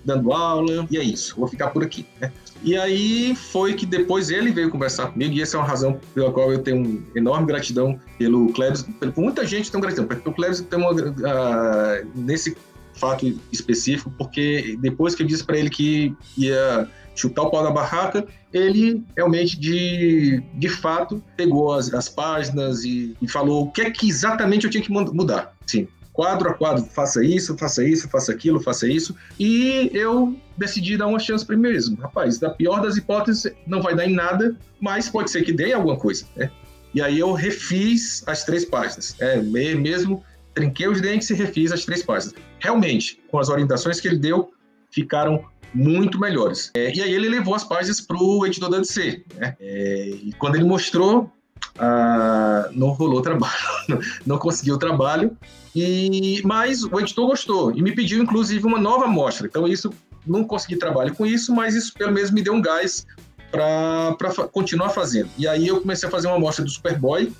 [0.04, 2.32] dando aula, e é isso, vou ficar por aqui, né?
[2.62, 6.32] E aí foi que depois ele veio conversar comigo, e essa é uma razão pela
[6.32, 10.78] qual eu tenho enorme gratidão pelo Klebs, por muita gente tem gratidão, pelo Klebs tem
[10.78, 12.56] uma, uh, nesse
[12.94, 17.70] fato específico, porque depois que eu disse para ele que ia chutar o pau da
[17.70, 23.82] barraca, ele realmente, de, de fato, pegou as, as páginas e, e falou o que
[23.82, 25.54] é que exatamente eu tinha que mudar.
[25.66, 29.14] Sim, quadro a quadro, faça isso, faça isso, faça aquilo, faça isso.
[29.38, 31.96] E eu decidi dar uma chance para mim mesmo.
[32.00, 35.74] Rapaz, da pior das hipóteses, não vai dar em nada, mas pode ser que dê
[35.74, 36.50] alguma coisa, né?
[36.94, 39.14] E aí eu refiz as três páginas.
[39.20, 40.24] É, mesmo
[40.54, 42.34] trinquei os dentes e refiz as três páginas.
[42.60, 44.54] Realmente, com as orientações que ele deu,
[44.90, 46.70] ficaram muito melhores.
[46.74, 49.22] É, e aí ele levou as páginas para o editor da DC.
[49.34, 49.54] Né?
[49.60, 51.30] É, e quando ele mostrou,
[51.78, 53.52] ah, não rolou trabalho,
[54.24, 55.36] não conseguiu trabalho,
[55.78, 59.46] e, mas o editor gostou e me pediu inclusive uma nova amostra.
[59.46, 59.92] Então isso
[60.26, 63.06] não consegui trabalho com isso, mas isso pelo menos me deu um gás
[63.50, 64.16] para
[64.50, 65.28] continuar fazendo.
[65.36, 67.30] E aí eu comecei a fazer uma amostra do Superboy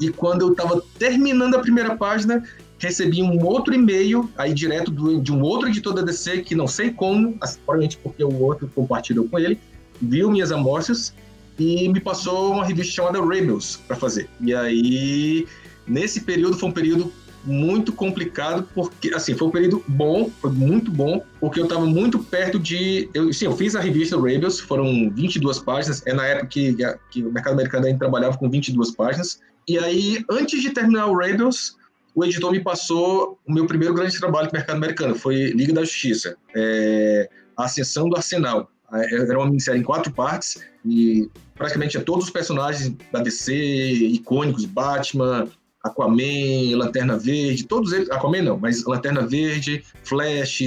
[0.00, 2.42] e quando eu estava terminando a primeira página,
[2.78, 6.66] recebi um outro e-mail aí direto do, de um outro editor da DC que não
[6.66, 9.58] sei como, provavelmente porque o outro compartilhou com ele,
[10.00, 11.12] viu minhas amostras
[11.58, 14.28] e me passou uma revista chamada Rebels para fazer.
[14.40, 15.46] E aí,
[15.86, 17.12] nesse período, foi um período
[17.44, 22.18] muito complicado, porque, assim, foi um período bom, foi muito bom, porque eu estava muito
[22.18, 23.08] perto de.
[23.12, 26.76] Eu, sim, eu fiz a revista Rebels, foram 22 páginas, é na época que,
[27.10, 29.40] que o mercado americano ainda trabalhava com 22 páginas.
[29.66, 31.76] E aí, antes de terminar o Rebels,
[32.14, 35.72] o editor me passou o meu primeiro grande trabalho com o mercado americano, foi Liga
[35.72, 38.70] da Justiça, é, a Ascensão do Arsenal.
[38.92, 43.52] É, era uma minissérie em quatro partes e praticamente tinha todos os personagens da DC,
[43.54, 45.48] icônicos, Batman,
[45.84, 50.62] Aquaman, Lanterna Verde, todos eles, Aquaman não, mas Lanterna Verde, Flash,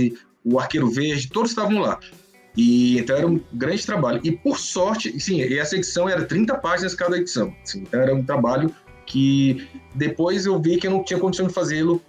[0.45, 1.99] o Arqueiro Verde, todos estavam lá.
[2.55, 4.21] E então era um grande trabalho.
[4.23, 7.53] E por sorte, sim, essa edição era 30 páginas cada edição.
[7.63, 8.73] Assim, então era um trabalho
[9.05, 12.01] que depois eu vi que eu não tinha condição de fazê-lo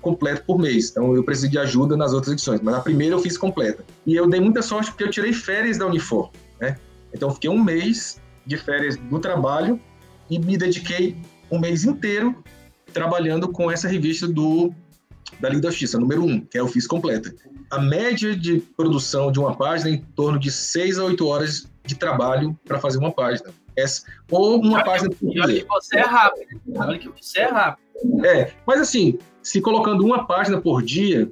[0.00, 0.90] completo por mês.
[0.90, 2.60] Então eu precisei de ajuda nas outras edições.
[2.60, 3.84] Mas a primeira eu fiz completa.
[4.06, 6.30] E eu dei muita sorte porque eu tirei férias da Unifor,
[6.60, 6.76] né?
[7.14, 9.80] Então fiquei um mês de férias do trabalho
[10.28, 11.16] e me dediquei
[11.52, 12.42] um mês inteiro
[12.92, 14.72] trabalhando com essa revista do
[15.40, 17.34] da Liga da Justiça, número 1, que é o FIS completa.
[17.70, 21.66] A média de produção de uma página é em torno de 6 a 8 horas
[21.84, 23.50] de trabalho para fazer uma página.
[23.74, 25.42] Essa, ou uma olha página por dia.
[25.42, 26.60] Olha que você é rápido.
[26.76, 28.26] Olha que você é rápido.
[28.26, 31.30] É, mas assim, se colocando uma página por dia,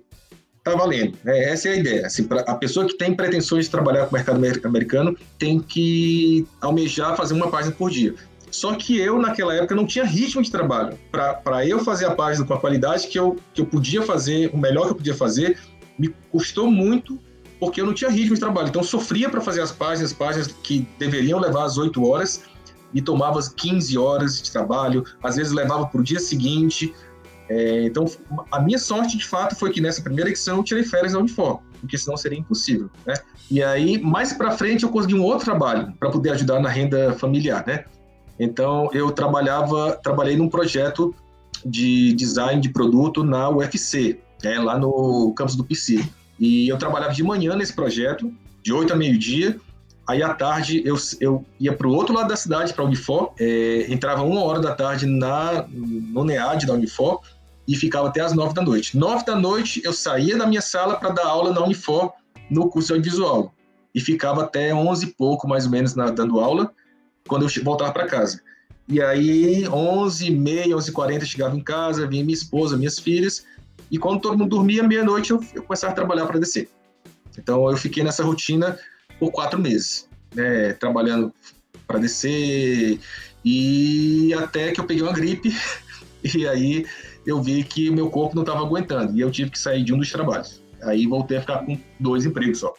[0.65, 1.17] tá valendo.
[1.27, 2.07] É, essa é a ideia.
[2.07, 6.47] Assim, pra, a pessoa que tem pretensões de trabalhar com o mercado americano tem que
[6.61, 8.15] almejar fazer uma página por dia.
[8.51, 10.99] Só que eu, naquela época, não tinha ritmo de trabalho.
[11.11, 14.59] Para eu fazer a página com a qualidade que eu, que eu podia fazer, o
[14.59, 15.59] melhor que eu podia fazer,
[15.99, 17.19] me custou muito
[17.59, 18.69] porque eu não tinha ritmo de trabalho.
[18.69, 22.43] Então, sofria para fazer as páginas, páginas que deveriam levar as 8 horas,
[22.93, 26.95] e tomava 15 horas de trabalho, às vezes levava para o dia seguinte.
[27.49, 28.07] É, então,
[28.51, 31.61] a minha sorte, de fato, foi que nessa primeira edição eu tirei férias da Unifor,
[31.81, 33.15] porque senão seria impossível, né?
[33.51, 37.13] E aí, mais para frente, eu consegui um outro trabalho para poder ajudar na renda
[37.15, 37.85] familiar, né?
[38.41, 41.15] Então, eu trabalhava, trabalhei num projeto
[41.65, 46.03] de design de produto na UFC, né, lá no campus do PC.
[46.39, 49.61] E eu trabalhava de manhã nesse projeto, de 8 a meio-dia,
[50.11, 53.33] Aí à tarde eu, eu ia para o outro lado da cidade, para a Unifor,
[53.39, 57.21] é, entrava uma hora da tarde na, no NEAD da Unifor
[57.69, 58.97] e ficava até as nove da noite.
[58.97, 62.13] Nove da noite eu saía da minha sala para dar aula na Unifor
[62.51, 63.55] no curso audiovisual
[63.95, 66.73] e ficava até onze e pouco mais ou menos na, dando aula
[67.31, 68.43] quando eu voltava para casa.
[68.89, 72.99] E aí, 11 e meia, 11 e 40 chegava em casa, vinha minha esposa, minhas
[72.99, 73.47] filhas,
[73.89, 76.69] e quando todo mundo dormia, meia-noite, eu, eu começava a trabalhar para descer.
[77.39, 78.77] Então, eu fiquei nessa rotina
[79.21, 81.33] por quatro meses, né, trabalhando
[81.87, 82.99] para descer,
[83.45, 85.57] e até que eu peguei uma gripe,
[86.35, 86.85] e aí
[87.25, 89.99] eu vi que meu corpo não estava aguentando, e eu tive que sair de um
[89.99, 90.61] dos trabalhos.
[90.83, 92.75] Aí voltei a ficar com dois empregos só.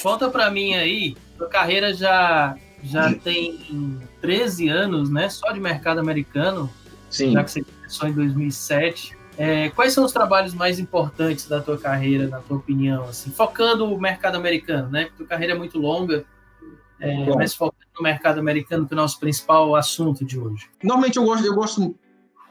[0.00, 5.28] Conta para mim aí, sua carreira já já tem 13 anos, né?
[5.28, 6.70] Só de mercado americano.
[7.10, 7.32] Sim.
[7.32, 9.16] Já que você começou em 2007.
[9.38, 13.04] É, quais são os trabalhos mais importantes da tua carreira, na tua opinião?
[13.04, 15.04] Assim, focando o mercado americano, né?
[15.04, 16.24] Porque tua carreira é muito longa,
[17.00, 20.68] é, mas focando no mercado americano, que é o nosso principal assunto de hoje.
[20.82, 21.96] Normalmente eu gosto, eu gosto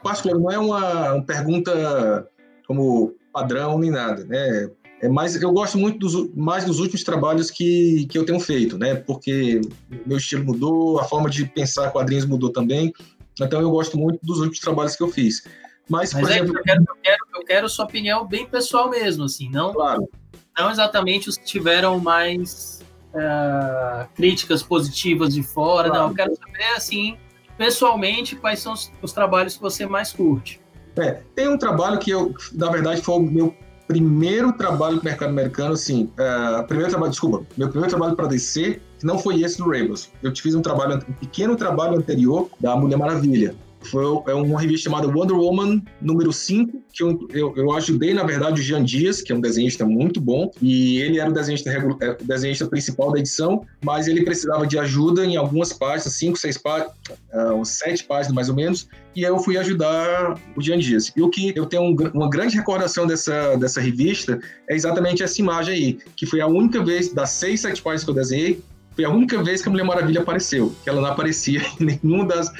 [0.02, 2.28] particular, não é uma, uma pergunta
[2.66, 4.70] como padrão nem nada, né?
[5.02, 8.78] É mais, eu gosto muito dos, mais dos últimos trabalhos que, que eu tenho feito,
[8.78, 8.94] né?
[8.94, 9.60] Porque
[10.06, 12.92] meu estilo mudou, a forma de pensar quadrinhos mudou também.
[13.40, 15.42] Então eu gosto muito dos últimos trabalhos que eu fiz.
[15.90, 18.88] Mas, Mas por é exemplo, eu, quero, eu, quero, eu quero sua opinião bem pessoal
[18.88, 20.08] mesmo, assim, não, claro.
[20.56, 22.80] não exatamente os que tiveram mais
[23.12, 26.04] uh, críticas positivas de fora, claro.
[26.04, 26.10] não.
[26.10, 27.18] Eu quero saber, assim,
[27.58, 30.60] pessoalmente, quais são os, os trabalhos que você mais curte.
[30.96, 33.56] É, tem um trabalho que eu, na verdade, foi o meu
[33.92, 38.80] primeiro trabalho no mercado americano, assim, uh, primeiro trabalho, desculpa, meu primeiro trabalho para DC
[39.02, 40.10] não foi esse do Rebels.
[40.22, 43.54] Eu fiz um trabalho, um pequeno trabalho anterior da Mulher Maravilha.
[43.84, 48.22] Foi é uma revista chamada Wonder Woman número 5, que eu, eu, eu, ajudei, na
[48.22, 51.70] verdade, o Jean Dias, que é um desenhista muito bom, e ele era o desenhista,
[51.70, 56.56] é, desenhista principal da edição, mas ele precisava de ajuda em algumas páginas, cinco, seis
[56.58, 56.92] páginas,
[57.32, 61.12] uh, sete páginas mais ou menos, e eu fui ajudar o Jean Dias.
[61.16, 65.40] E o que eu tenho um, uma grande recordação dessa, dessa revista é exatamente essa
[65.40, 68.62] imagem aí, que foi a única vez, das seis, sete páginas que eu desenhei,
[68.94, 72.26] foi a única vez que a Mulher Maravilha apareceu, que ela não aparecia em nenhuma
[72.26, 72.52] das,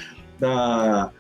[0.43, 1.11] da,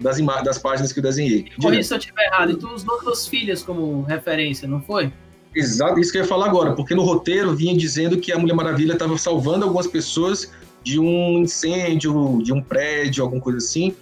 [0.00, 1.46] das, das páginas que eu desenhei.
[1.60, 2.50] Corrija se eu estiver errado.
[2.50, 5.12] E tu usou duas filhas como referência, não foi?
[5.54, 8.54] Exato, isso que eu ia falar agora, porque no roteiro vinha dizendo que a Mulher
[8.54, 10.50] Maravilha estava salvando algumas pessoas
[10.82, 13.94] de um incêndio, de um prédio, alguma coisa assim.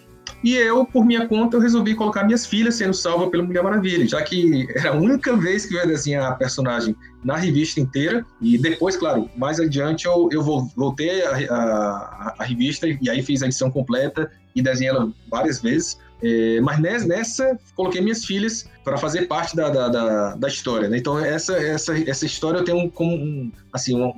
[0.44, 4.06] E eu, por minha conta, eu resolvi colocar minhas filhas sendo salvas pela Mulher Maravilha,
[4.06, 8.24] já que era a única vez que eu ia desenhar a personagem na revista inteira.
[8.40, 13.42] E depois, claro, mais adiante eu, eu voltei a, a, a revista e aí fiz
[13.42, 15.98] a edição completa e desenhei ela várias vezes.
[16.22, 20.88] É, mas nessa, coloquei minhas filhas para fazer parte da, da, da, da história.
[20.88, 20.98] Né?
[20.98, 24.12] Então, essa, essa, essa história eu tenho como um, assim, uma,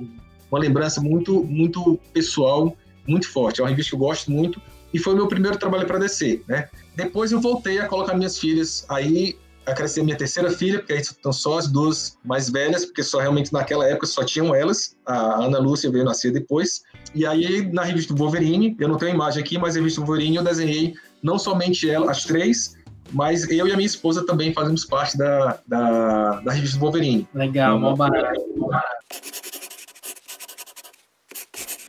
[0.51, 2.75] uma lembrança muito, muito pessoal,
[3.07, 3.61] muito forte.
[3.61, 4.61] É uma revista que eu gosto muito
[4.93, 6.69] e foi o meu primeiro trabalho para descer, né?
[6.95, 10.99] Depois eu voltei a colocar minhas filhas, aí a crescer minha terceira filha, porque aí
[10.99, 15.43] estão só as duas mais velhas, porque só realmente naquela época só tinham elas, a
[15.43, 16.83] Ana Lúcia veio nascer depois,
[17.15, 20.43] e aí na revista Wolverine, eu não tenho imagem aqui, mas na revista Wolverine eu
[20.43, 22.75] desenhei não somente ela, as três,
[23.11, 27.27] mas eu e a minha esposa também fazemos parte da, da, da revista Wolverine.
[27.33, 28.41] Legal, mó barato.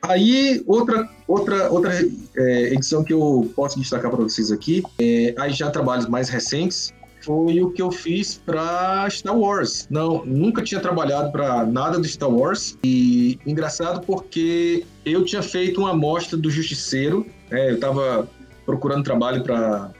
[0.02, 1.90] Aí, outra, outra, outra
[2.36, 6.92] é, edição que eu posso destacar para vocês aqui, é, aí já trabalhos mais recentes,
[7.24, 9.86] foi o que eu fiz para Star Wars.
[9.90, 12.78] Não, nunca tinha trabalhado para nada do Star Wars.
[12.84, 18.28] E engraçado porque eu tinha feito uma amostra do Justiceiro, né, eu estava
[18.66, 19.92] procurando trabalho para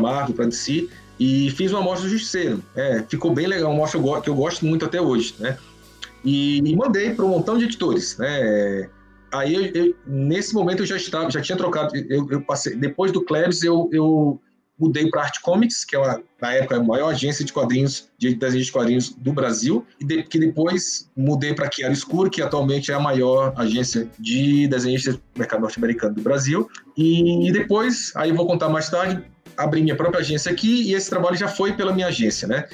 [0.00, 0.88] Marvel, para DC,
[1.18, 2.62] e fiz uma amostra do Justiceiro.
[2.74, 5.58] É, ficou bem legal, uma amostra que eu gosto muito até hoje, né?
[6.24, 8.88] E, e mandei para um montão de editores, né?
[9.32, 13.12] Aí, eu, eu, nesse momento, eu já estava, já tinha trocado, eu, eu passei, depois
[13.12, 14.40] do Klebs, eu, eu
[14.80, 18.34] mudei para Art Comics, que é uma, na época a maior agência de quadrinhos, de
[18.34, 22.90] desenhos de quadrinhos do Brasil, e de, que depois mudei para Chiaro Escuro, que atualmente
[22.90, 26.68] é a maior agência de desenhistas do mercado norte-americano do Brasil.
[26.96, 29.22] E, e, depois, aí vou contar mais tarde,
[29.56, 32.66] abri minha própria agência aqui e esse trabalho já foi pela minha agência, né?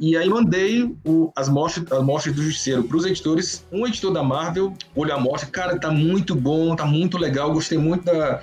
[0.00, 3.64] E aí mandei o, as, mostras, as mostras do Justiceiro para os editores.
[3.70, 7.78] Um editor da Marvel olhou a mostra, cara, tá muito bom, tá muito legal, gostei
[7.78, 8.40] muito da,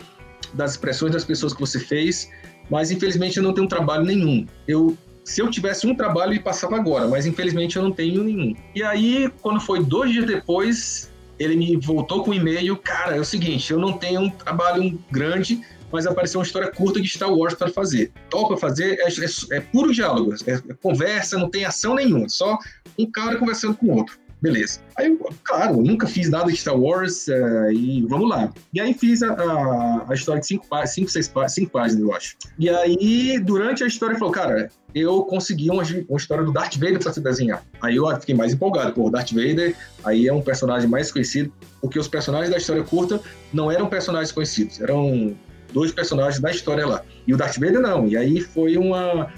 [0.53, 2.29] das expressões das pessoas que você fez
[2.69, 4.45] mas infelizmente eu não tenho trabalho nenhum.
[4.67, 4.97] Eu
[5.29, 8.55] se eu tivesse um trabalho, ele passava agora, mas infelizmente eu não tenho nenhum.
[8.73, 13.19] E aí, quando foi dois dias depois, ele me voltou com um e-mail, cara, é
[13.19, 17.31] o seguinte, eu não tenho um trabalho grande, mas apareceu uma história curta de Star
[17.31, 18.11] Wars para fazer.
[18.29, 22.57] Topa fazer, é, é, é puro diálogo, é, é, conversa, não tem ação nenhuma, só
[22.97, 24.17] um cara conversando com o outro.
[24.41, 24.79] Beleza.
[24.97, 28.51] Aí, claro, nunca fiz nada de Star Wars uh, e vamos lá.
[28.73, 32.37] E aí fiz a, a, a história de cinco, cinco, seis cinco páginas, eu acho.
[32.57, 36.99] E aí, durante a história, falou, cara, eu consegui uma, uma história do Darth Vader
[36.99, 37.63] para se desenhar.
[37.81, 41.99] Aí eu fiquei mais empolgado, pô, Darth Vader aí é um personagem mais conhecido, porque
[41.99, 43.21] os personagens da história curta
[43.53, 45.35] não eram personagens conhecidos, eram
[45.73, 47.03] dois personagens da história lá.
[47.27, 48.07] E o Darth Vader não.
[48.07, 49.31] E aí foi uma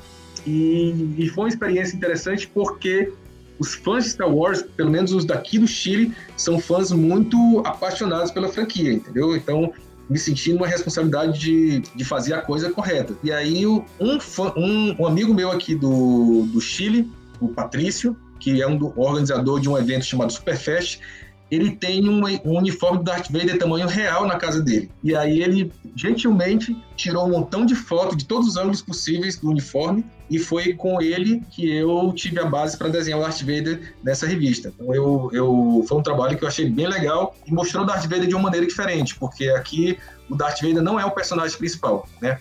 [0.45, 3.11] e, e foi uma experiência interessante porque
[3.61, 8.31] os fãs de Star Wars, pelo menos os daqui do Chile, são fãs muito apaixonados
[8.31, 9.35] pela franquia, entendeu?
[9.35, 9.71] Então,
[10.09, 13.15] me senti numa responsabilidade de, de fazer a coisa correta.
[13.23, 17.07] E aí, um, fã, um, um amigo meu aqui do, do Chile,
[17.39, 20.99] o Patrício, que é um do, organizador de um evento chamado Superfest,
[21.51, 24.89] ele tem um, um, uniforme do Darth Vader tamanho real na casa dele.
[25.03, 29.49] E aí ele gentilmente tirou um montão de fotos de todos os ângulos possíveis do
[29.49, 33.93] uniforme e foi com ele que eu tive a base para desenhar o Darth Vader
[34.01, 34.71] nessa revista.
[34.73, 38.03] Então eu, eu foi um trabalho que eu achei bem legal e mostrou o Darth
[38.03, 39.97] Vader de uma maneira diferente, porque aqui
[40.29, 42.39] o Darth Vader não é o personagem principal, né?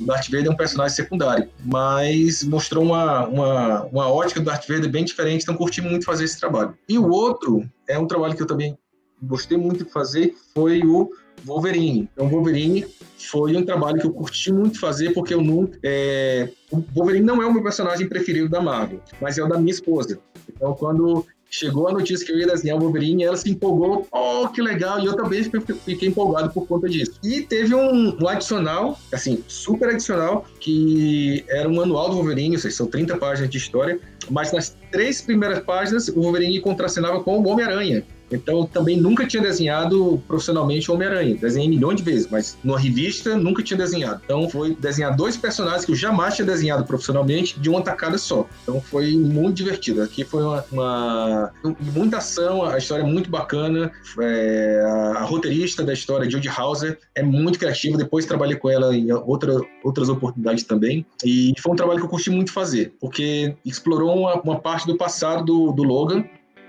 [0.00, 4.90] Darth Vader é um personagem secundário, mas mostrou uma, uma, uma ótica do Darth Vader
[4.90, 6.76] bem diferente, então curti muito fazer esse trabalho.
[6.88, 8.76] E o outro é um trabalho que eu também
[9.22, 11.10] gostei muito de fazer, foi o
[11.44, 12.08] Wolverine.
[12.12, 12.86] Então, Wolverine
[13.18, 15.78] foi um trabalho que eu curti muito fazer, porque eu nunca.
[15.82, 16.50] É...
[16.70, 19.72] O Wolverine não é o meu personagem preferido da Marvel, mas é o da minha
[19.72, 20.18] esposa.
[20.48, 24.48] Então, quando chegou a notícia que eu ia desenhar o Wolverine, ela se empolgou, oh,
[24.48, 27.12] que legal, e eu também fiquei empolgado por conta disso.
[27.22, 32.62] E teve um, um adicional, assim, super adicional, que era um manual do Wolverine, ou
[32.62, 33.98] seja, são 30 páginas de história,
[34.30, 38.04] mas nas três primeiras páginas o Wolverine contracenava com o Homem-Aranha.
[38.30, 41.36] Então, também nunca tinha desenhado profissionalmente Homem-Aranha.
[41.36, 44.20] Desenhei milhões de vezes, mas numa revista nunca tinha desenhado.
[44.24, 48.46] Então, foi desenhar dois personagens que eu jamais tinha desenhado profissionalmente de uma tacada só.
[48.62, 50.02] Então, foi muito divertido.
[50.02, 51.52] Aqui foi uma, uma
[51.92, 53.90] muita ação, a história é muito bacana.
[54.20, 57.96] É, a, a, roteirista da história, Judy Hauser, é muito criativa.
[57.96, 61.04] Depois trabalhei com ela em outra, outras oportunidades também.
[61.24, 64.96] E foi um trabalho que eu curti muito fazer, porque explorou uma, uma parte do
[64.96, 66.24] passado do, do Logan,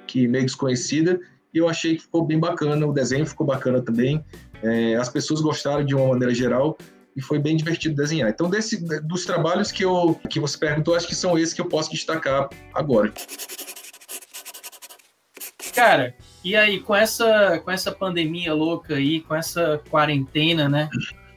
[0.07, 1.19] que meio desconhecida,
[1.53, 4.23] e eu achei que ficou bem bacana, o desenho ficou bacana também,
[4.63, 6.77] é, as pessoas gostaram de uma maneira geral
[7.15, 8.29] e foi bem divertido desenhar.
[8.29, 11.67] Então, desse, dos trabalhos que, eu, que você perguntou, acho que são esses que eu
[11.67, 13.11] posso destacar agora.
[15.73, 20.89] Cara, e aí, com essa, com essa pandemia louca aí, com essa quarentena, né?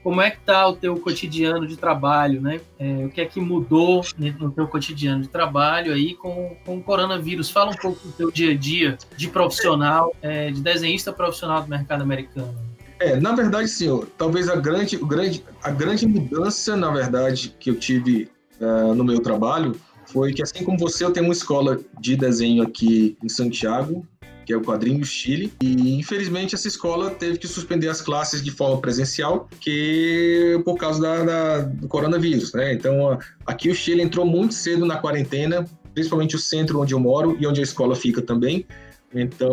[0.05, 2.61] Como é que tá o teu cotidiano de trabalho, né?
[2.79, 4.05] É, o que é que mudou
[4.39, 7.51] no teu cotidiano de trabalho aí com, com o coronavírus?
[7.51, 11.71] Fala um pouco do teu dia a dia de profissional, é, de desenhista profissional do
[11.71, 12.55] mercado americano.
[13.01, 13.89] É, na verdade, sim.
[14.19, 18.29] Talvez a grande, o grande, a grande mudança, na verdade, que eu tive
[18.61, 19.75] uh, no meu trabalho
[20.07, 24.07] foi que, assim como você, eu tenho uma escola de desenho aqui em Santiago,
[24.45, 25.53] que é o Quadrinho Chile.
[25.63, 31.01] E infelizmente essa escola teve que suspender as classes de forma presencial, que por causa
[31.01, 32.73] da, da, do coronavírus, né?
[32.73, 35.65] Então aqui o Chile entrou muito cedo na quarentena,
[35.95, 38.67] principalmente o centro onde eu moro e onde a escola fica também.
[39.15, 39.53] Então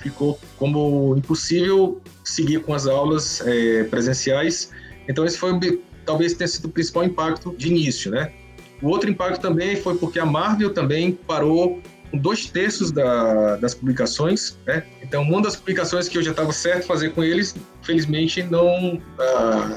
[0.00, 4.70] ficou como impossível seguir com as aulas é, presenciais.
[5.08, 5.52] Então esse foi
[6.04, 8.32] talvez tenha sido o principal impacto de início, né?
[8.80, 11.80] O outro impacto também foi porque a Marvel também parou
[12.14, 14.84] dois terços da, das publicações, né?
[15.02, 19.24] Então, uma das publicações que eu já estava certo fazer com eles, felizmente não a,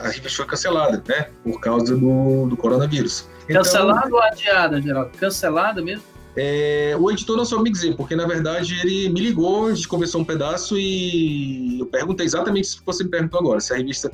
[0.04, 1.30] a revista foi cancelada, né?
[1.44, 3.28] Por causa do, do coronavírus.
[3.50, 5.12] Então, cancelada ou adiada, Geraldo?
[5.18, 6.04] Cancelada mesmo?
[6.38, 9.88] É, o editor não soube me dizer, porque na verdade ele me ligou, a gente
[9.88, 13.78] conversou um pedaço e eu perguntei exatamente isso que você me perguntou agora: se a
[13.78, 14.12] revista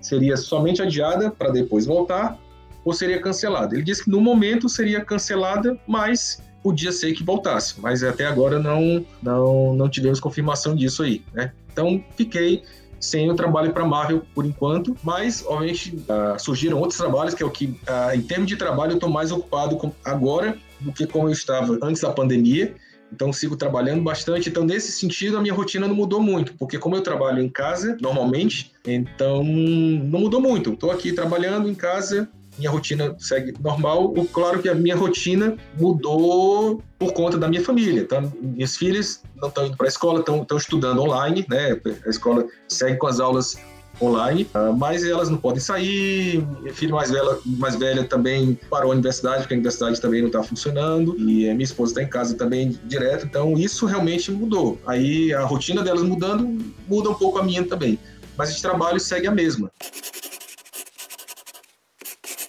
[0.00, 2.38] seria somente adiada para depois voltar
[2.84, 3.74] ou seria cancelada.
[3.74, 8.58] Ele disse que no momento seria cancelada, mas podia ser que voltasse, mas até agora
[8.58, 11.52] não não não tivemos confirmação disso aí, né?
[11.72, 12.62] Então fiquei
[13.00, 17.46] sem o trabalho para Marvel por enquanto, mas obviamente uh, surgiram outros trabalhos que é
[17.46, 21.06] o que uh, em termos de trabalho eu estou mais ocupado com, agora do que
[21.06, 22.74] como eu estava antes da pandemia.
[23.10, 24.48] Então sigo trabalhando bastante.
[24.48, 27.96] Então nesse sentido a minha rotina não mudou muito, porque como eu trabalho em casa
[28.00, 30.72] normalmente, então não mudou muito.
[30.72, 32.28] Estou aqui trabalhando em casa,
[32.58, 34.12] minha rotina segue normal.
[34.32, 38.04] Claro que a minha rotina mudou por conta da minha família.
[38.04, 38.22] Tá?
[38.40, 41.80] Minhas filhas não estão indo para a escola, estão estudando online, né?
[42.04, 43.56] A escola segue com as aulas
[44.00, 46.44] online, ah, mas elas não podem sair.
[46.60, 50.28] Minha filha mais velha, mais velha também parou a universidade, porque a universidade também não
[50.28, 54.78] está funcionando, e a minha esposa está em casa também direto, então isso realmente mudou.
[54.86, 56.46] Aí a rotina delas mudando,
[56.86, 57.98] muda um pouco a minha também.
[58.36, 59.70] Mas esse trabalho segue a mesma.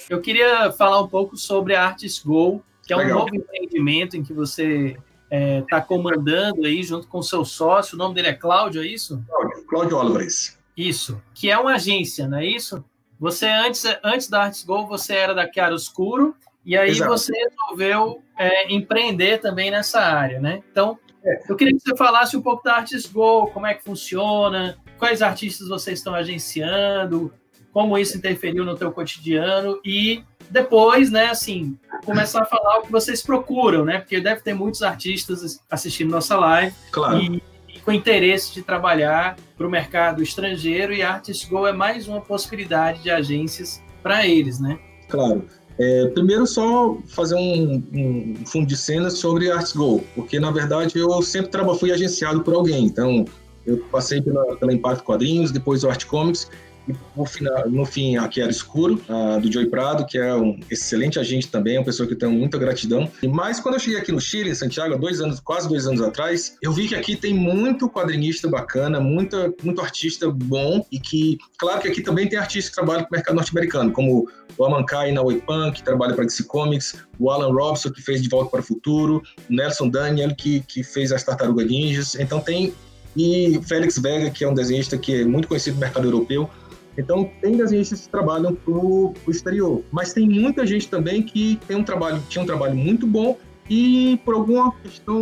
[0.09, 3.19] Eu queria falar um pouco sobre a Artis Go, que é um Legal.
[3.19, 7.93] novo empreendimento em que você está é, tá comandando aí junto com o seu sócio.
[7.93, 9.23] O nome dele é Cláudio, é isso?
[9.27, 10.57] Cláudio, Cláudio Álvares.
[10.75, 12.83] Isso, que é uma agência, não é isso?
[13.19, 16.35] Você antes, antes da Arts Go, você era da Chiaroscuro
[16.65, 17.11] e aí Exato.
[17.11, 20.63] você resolveu é, empreender também nessa área, né?
[20.71, 21.41] Então, é.
[21.47, 25.21] eu queria que você falasse um pouco da Arts Go, como é que funciona, quais
[25.21, 27.31] artistas vocês estão agenciando,
[27.71, 32.91] como isso interferiu no teu cotidiano e depois, né, assim, começar a falar o que
[32.91, 33.99] vocês procuram, né?
[33.99, 36.75] Porque deve ter muitos artistas assistindo nossa live.
[36.91, 37.21] Claro.
[37.21, 37.41] E
[37.85, 43.03] com interesse de trabalhar para o mercado estrangeiro e Artist Go é mais uma possibilidade
[43.03, 44.79] de agências para eles, né?
[45.07, 45.45] Claro.
[45.77, 50.97] É, primeiro, só fazer um, um, fundo de cena sobre Artist Go, porque na verdade
[50.99, 52.85] eu sempre fui agenciado por alguém.
[52.85, 53.23] Então,
[53.65, 56.68] eu passei pela, pela Impacto Quadrinhos, depois o Art Comics, e
[57.15, 61.19] no, final, no fim, aqui era Escuro, uh, do Joey Prado, que é um excelente
[61.19, 63.09] agente também, uma pessoa que eu tenho muita gratidão.
[63.21, 66.01] E mais quando eu cheguei aqui no Chile, em Santiago, dois anos, quase dois anos
[66.01, 71.37] atrás, eu vi que aqui tem muito quadrinista bacana, muita, muito artista bom, e que,
[71.57, 74.27] claro que aqui também tem artistas que trabalham com o mercado norte-americano, como
[74.57, 78.29] o Amankai na Punk, que trabalha para DC Comics, o Alan Robson, que fez De
[78.29, 82.15] Volta para o Futuro, o Nelson Daniel, que, que fez as Tartarugas Ninjas.
[82.15, 82.73] Então tem
[83.15, 86.49] e Félix Vega, que é um desenhista que é muito conhecido no mercado europeu.
[86.97, 91.77] Então, tem desenhistas que trabalham para o exterior, mas tem muita gente também que tem
[91.77, 93.37] um trabalho, tinha um trabalho muito bom
[93.69, 95.17] e por alguma questão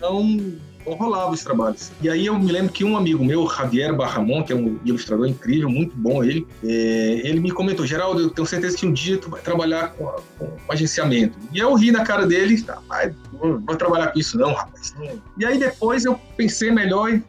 [0.00, 0.22] não,
[0.86, 1.90] não rolava os trabalhos.
[2.02, 5.26] E aí eu me lembro que um amigo meu, Javier Barramon, que é um ilustrador
[5.26, 9.18] incrível, muito bom ele, é, ele me comentou, Geraldo, eu tenho certeza que um dia
[9.18, 10.04] tu vai trabalhar com,
[10.38, 11.38] com agenciamento.
[11.52, 14.94] E eu ri na cara dele, ah, não vou trabalhar com isso não, rapaz.
[15.38, 17.22] E aí depois eu pensei melhor e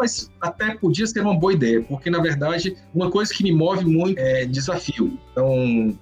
[0.00, 3.84] mas até podia ser uma boa ideia, porque na verdade uma coisa que me move
[3.84, 5.18] muito é desafio.
[5.30, 5.96] Então,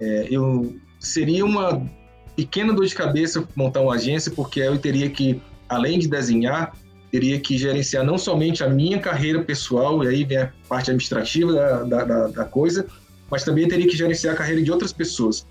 [0.00, 1.86] é, eu seria uma
[2.34, 5.38] pequena dor de cabeça montar uma agência, porque eu teria que,
[5.68, 6.74] além de desenhar,
[7.10, 11.52] teria que gerenciar não somente a minha carreira pessoal, e aí vem a parte administrativa
[11.52, 12.86] da, da, da, da coisa,
[13.30, 15.46] mas também teria que gerenciar a carreira de outras pessoas.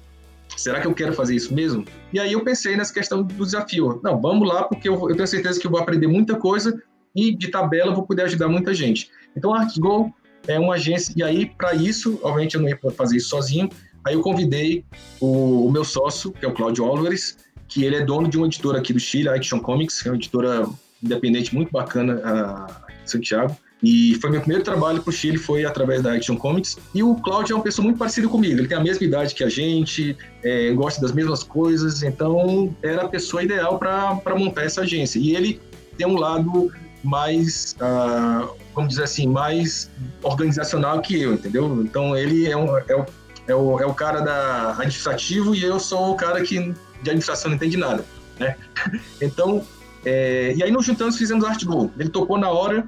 [0.58, 1.86] Será que eu quero fazer isso mesmo?
[2.12, 4.02] E aí eu pensei nessa questão do desafio.
[4.04, 6.82] Não, vamos lá, porque eu, eu tenho certeza que eu vou aprender muita coisa
[7.16, 9.10] e de tabela vou poder ajudar muita gente.
[9.36, 10.14] Então, a ArtsGo
[10.48, 13.70] é uma agência, e aí, para isso, obviamente eu não ia fazer isso sozinho,
[14.04, 14.84] aí eu convidei
[15.20, 17.38] o, o meu sócio, que é o Claudio Álvares,
[17.68, 20.12] que ele é dono de uma editora aqui do Chile, a Action Comics, que é
[20.12, 20.68] uma editora
[21.02, 23.56] independente muito bacana aqui em Santiago.
[23.84, 26.78] E foi meu primeiro trabalho para o Chile, foi através da Action Comics.
[26.94, 29.44] E o Claudio é uma pessoa muito parecida comigo, ele tem a mesma idade que
[29.44, 34.82] a gente, é, gosta das mesmas coisas, então era a pessoa ideal para montar essa
[34.82, 35.18] agência.
[35.18, 35.60] E ele
[35.98, 36.72] tem um lado
[37.04, 39.90] mais, uh, vamos dizer assim, mais
[40.24, 41.82] organizacional que eu, entendeu?
[41.84, 43.06] Então ele é, um, é, o,
[43.48, 47.50] é, o, é o cara da administrativo e eu sou o cara que de administração
[47.50, 48.06] não entende nada,
[48.40, 48.56] né?
[49.22, 49.66] Então,
[50.06, 51.92] é, e aí nos juntamos fizemos a ArtGo.
[51.98, 52.88] Ele tocou na hora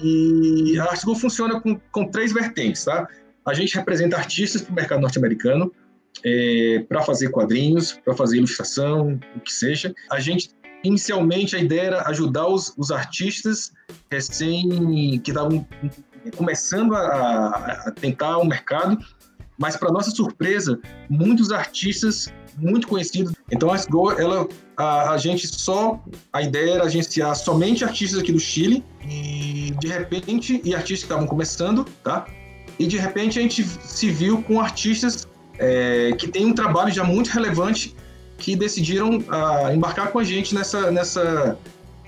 [0.00, 3.08] e a ArtGo funciona com, com três vertentes, tá?
[3.44, 5.72] A gente representa artistas para o mercado norte-americano,
[6.24, 9.94] é, para fazer quadrinhos, para fazer ilustração, o que seja.
[10.10, 10.50] A gente
[10.82, 13.72] Inicialmente, a ideia era ajudar os, os artistas
[14.10, 15.66] recém que estavam
[16.36, 18.98] começando a, a tentar o mercado,
[19.58, 20.78] mas para nossa surpresa,
[21.08, 23.32] muitos artistas muito conhecidos.
[23.50, 26.02] Então, a Go, ela, a, a, gente só,
[26.32, 31.12] a ideia era agenciar somente artistas aqui do Chile e de repente, e artistas que
[31.12, 32.26] estavam começando, tá?
[32.78, 35.28] E de repente a gente se viu com artistas
[35.58, 37.94] é, que têm um trabalho já muito relevante
[38.40, 41.58] que decidiram uh, embarcar com a gente nessa, nessa,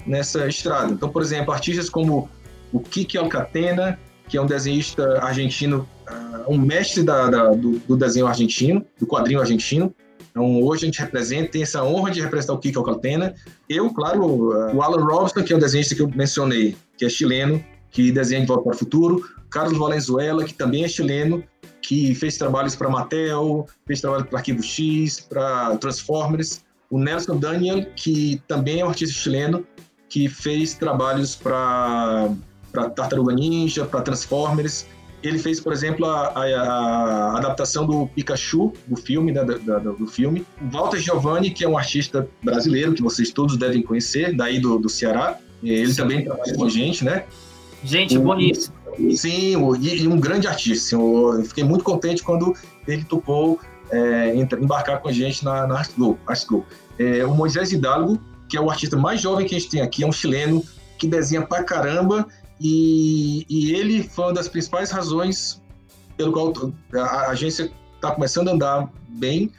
[0.07, 0.93] nessa estrada.
[0.93, 2.29] Então, por exemplo, artistas como
[2.73, 7.97] o Kiki Alcatena, que é um desenhista argentino uh, um mestre da, da do, do,
[7.97, 9.95] desenho argentino, do quadrinho argentino.
[10.31, 13.35] Então, hoje a gente representa, tem essa honra de representar o Kiko Alcatena.
[13.69, 14.25] Eu, claro,
[14.75, 17.63] o Alan Robson, que é o desenhista que eu mencionei, que é chileno,
[17.93, 19.23] que desenha De Volta para o Futuro.
[19.51, 21.45] Carlos Valenzuela, que também é chileno,
[21.83, 26.65] que fez trabalhos para Mattel, fez trabalho para Arquivo X, para Transformers.
[26.91, 29.65] O Nelson Daniel, que também é um artista chileno,
[30.09, 32.31] que fez trabalhos para
[32.73, 34.87] Tartaruga Ninja, para Transformers.
[35.23, 40.45] Ele fez, por exemplo, a, a, a adaptação do Pikachu, do filme, né, do filme.
[40.71, 44.89] Walter Giovanni, que é um artista brasileiro, que vocês todos devem conhecer, daí do, do
[44.89, 45.39] Ceará.
[45.63, 46.03] Ele Sim.
[46.03, 47.25] também trabalha com a gente, né?
[47.85, 48.75] Gente boníssima.
[49.17, 50.95] Sim, e, um grande artista.
[50.95, 52.55] Eu fiquei muito contente quando
[52.87, 53.59] ele topou
[53.91, 56.19] é, embarcar com a gente na, na Go.
[56.49, 56.67] Go.
[56.99, 58.19] É, o Moisés Hidalgo,
[58.49, 60.63] que é o artista mais jovem que a gente tem aqui, é um chileno
[60.99, 62.27] que desenha pra caramba
[62.61, 65.61] e, e ele foi uma das principais razões
[66.17, 66.53] pelo qual
[66.95, 69.51] a, a agência está começando a andar bem,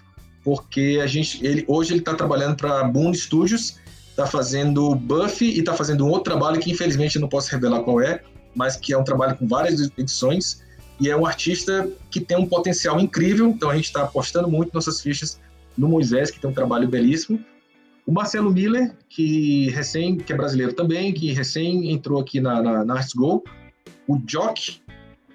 [0.43, 3.79] porque a gente, ele, hoje ele está trabalhando para Boom Studios,
[4.13, 7.99] está fazendo Buffy e está fazendo um outro trabalho que infelizmente não posso revelar qual
[7.99, 8.21] é,
[8.55, 10.63] mas que é um trabalho com várias edições
[10.99, 14.73] e é um artista que tem um potencial incrível, então a gente está apostando muito
[14.73, 15.39] nossas fichas
[15.75, 17.43] no Moisés, que tem um trabalho belíssimo.
[18.05, 22.85] O Marcelo Miller, que recém, que é brasileiro também, que recém entrou aqui na, na,
[22.85, 23.43] na Arts Go.
[24.07, 24.81] O Jock,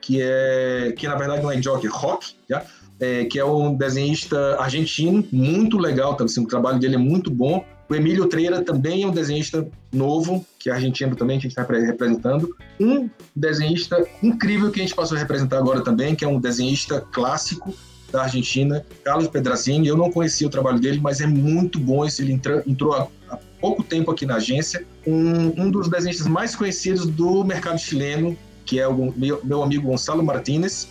[0.00, 2.64] que é que na verdade não é Jock, é Rock, já?
[3.00, 7.30] É, que é um desenhista argentino, muito legal, então, assim, o trabalho dele é muito
[7.30, 7.64] bom.
[7.88, 11.58] O Emílio Treira também é um desenhista novo, que é argentino também, que a gente
[11.58, 12.54] está representando.
[12.78, 17.00] Um desenhista incrível que a gente passou a representar agora também, que é um desenhista
[17.00, 17.74] clássico
[18.12, 19.88] da Argentina, Carlos Pedrazini.
[19.88, 22.04] Eu não conhecia o trabalho dele, mas é muito bom.
[22.04, 24.84] Ele entrou, entrou há, há pouco tempo aqui na agência.
[25.06, 28.36] Um, um dos desenhistas mais conhecidos do mercado chileno,
[28.66, 30.88] que é o meu, meu amigo Gonçalo Martínez,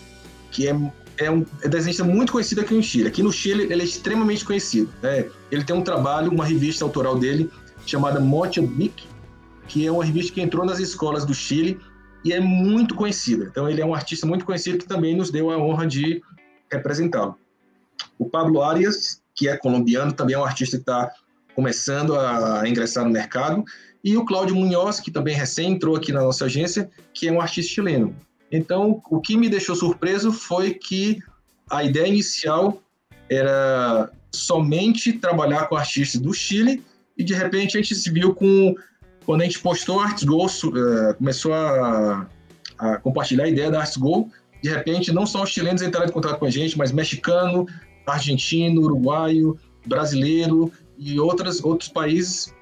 [0.51, 0.75] que é
[1.18, 3.07] é um é desenhista muito conhecido aqui no Chile.
[3.07, 4.89] Aqui no Chile ele é extremamente conhecido.
[5.01, 5.30] Né?
[5.51, 7.49] Ele tem um trabalho, uma revista autoral dele
[7.86, 9.05] chamada Mocha Bic,
[9.68, 11.80] que é uma revista que entrou nas escolas do Chile
[12.24, 13.47] e é muito conhecida.
[13.49, 16.22] Então ele é um artista muito conhecido que também nos deu a honra de
[16.72, 17.38] representá-lo.
[18.18, 21.11] O Pablo Arias, que é colombiano, também é um artista que está
[21.55, 23.63] começando a ingressar no mercado,
[24.03, 27.41] e o Cláudio Munhoz, que também recém entrou aqui na nossa agência, que é um
[27.41, 28.15] artista chileno.
[28.51, 31.19] Então, o que me deixou surpreso foi que
[31.69, 32.81] a ideia inicial
[33.29, 36.83] era somente trabalhar com artistas do Chile
[37.17, 38.75] e de repente a gente se viu com
[39.25, 42.25] quando a gente postou Arts Go, uh, começou a,
[42.77, 44.31] a, compartilhar a ideia da Arts Go,
[44.63, 47.67] de repente não só os chilenos entraram em contato com a gente, mas mexicano,
[48.05, 52.53] argentino, uruguaio, brasileiro e outras, outros países,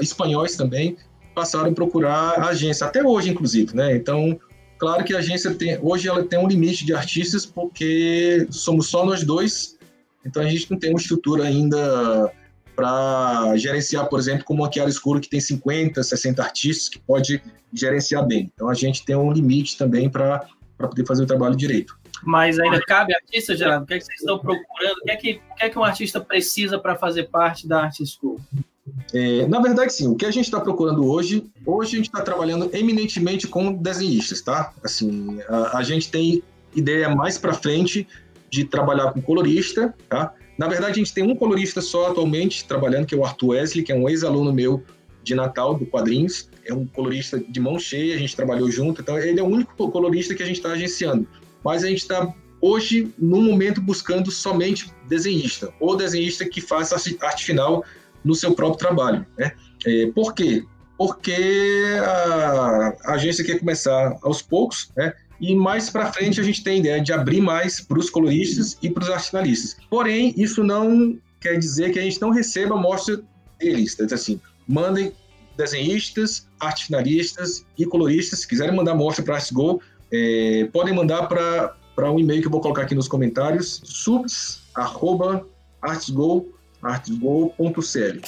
[0.00, 0.96] espanhóis também,
[1.34, 3.94] passaram a procurar a agência, até hoje, inclusive, né?
[3.94, 4.40] Então,
[4.78, 9.04] Claro que a agência tem, hoje ela tem um limite de artistas porque somos só
[9.04, 9.78] nós dois,
[10.24, 12.32] então a gente não tem uma estrutura ainda
[12.74, 17.42] para gerenciar, por exemplo, como o Chiara Escuro, que tem 50, 60 artistas, que pode
[17.72, 18.50] gerenciar bem.
[18.54, 20.46] Então a gente tem um limite também para
[20.76, 21.98] poder fazer o trabalho direito.
[22.22, 23.84] Mas ainda cabe artista, Gerardo?
[23.84, 24.98] O que, é que vocês estão procurando?
[24.98, 27.84] O que é que, o que, é que um artista precisa para fazer parte da
[27.84, 28.40] Arte School?
[29.12, 30.08] É, na verdade, sim.
[30.08, 34.40] O que a gente está procurando hoje, hoje a gente está trabalhando eminentemente com desenhistas,
[34.40, 34.72] tá?
[34.82, 36.42] Assim, a, a gente tem
[36.74, 38.06] ideia mais para frente
[38.50, 40.32] de trabalhar com colorista, tá?
[40.58, 43.84] Na verdade, a gente tem um colorista só atualmente trabalhando, que é o Arthur Wesley,
[43.84, 44.82] que é um ex-aluno meu
[45.22, 46.48] de Natal, do Quadrinhos.
[46.64, 49.90] É um colorista de mão cheia, a gente trabalhou junto, então ele é o único
[49.90, 51.26] colorista que a gente está agenciando.
[51.62, 57.44] Mas a gente está hoje, no momento, buscando somente desenhista, ou desenhista que faça arte
[57.44, 57.84] final
[58.26, 59.24] no seu próprio trabalho.
[59.38, 59.52] Né?
[59.86, 60.62] É, por quê?
[60.98, 65.14] Porque a, a agência quer começar aos poucos, né?
[65.40, 68.76] e mais para frente a gente tem a ideia de abrir mais para os coloristas
[68.82, 69.76] e para os artinalistas.
[69.88, 73.22] Porém, isso não quer dizer que a gente não receba amostra
[73.58, 73.94] deles.
[73.94, 75.12] Então, assim, mandem
[75.56, 79.80] desenhistas, arte finalistas e coloristas, se quiserem mandar amostra para a ArtGo,
[80.12, 86.55] é, podem mandar para um e-mail que eu vou colocar aqui nos comentários, subs.artsgo.com
[86.86, 88.20] artsgo.cl.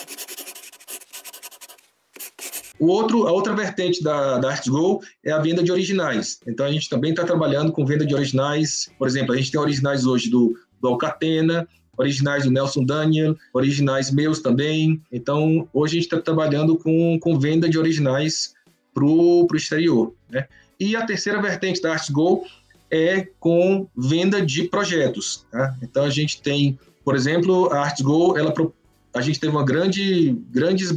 [2.79, 6.39] O outro, a outra vertente da, da ArtsGo é a venda de originais.
[6.47, 8.89] Então, a gente também está trabalhando com venda de originais.
[8.97, 14.13] Por exemplo, a gente tem originais hoje do, do Alcatena, originais do Nelson Daniel, originais
[14.13, 15.03] meus também.
[15.11, 18.55] Então, hoje a gente está trabalhando com, com venda de originais
[18.95, 20.15] para o exterior.
[20.31, 20.47] Né?
[20.79, 22.45] E a terceira vertente da ArtsGo
[22.91, 25.45] é com venda de projetos.
[25.51, 25.77] Tá?
[25.83, 26.79] Então, a gente tem
[27.09, 28.53] por exemplo, a ArtsGo, ela,
[29.15, 30.95] a gente teve uma grande, grandes,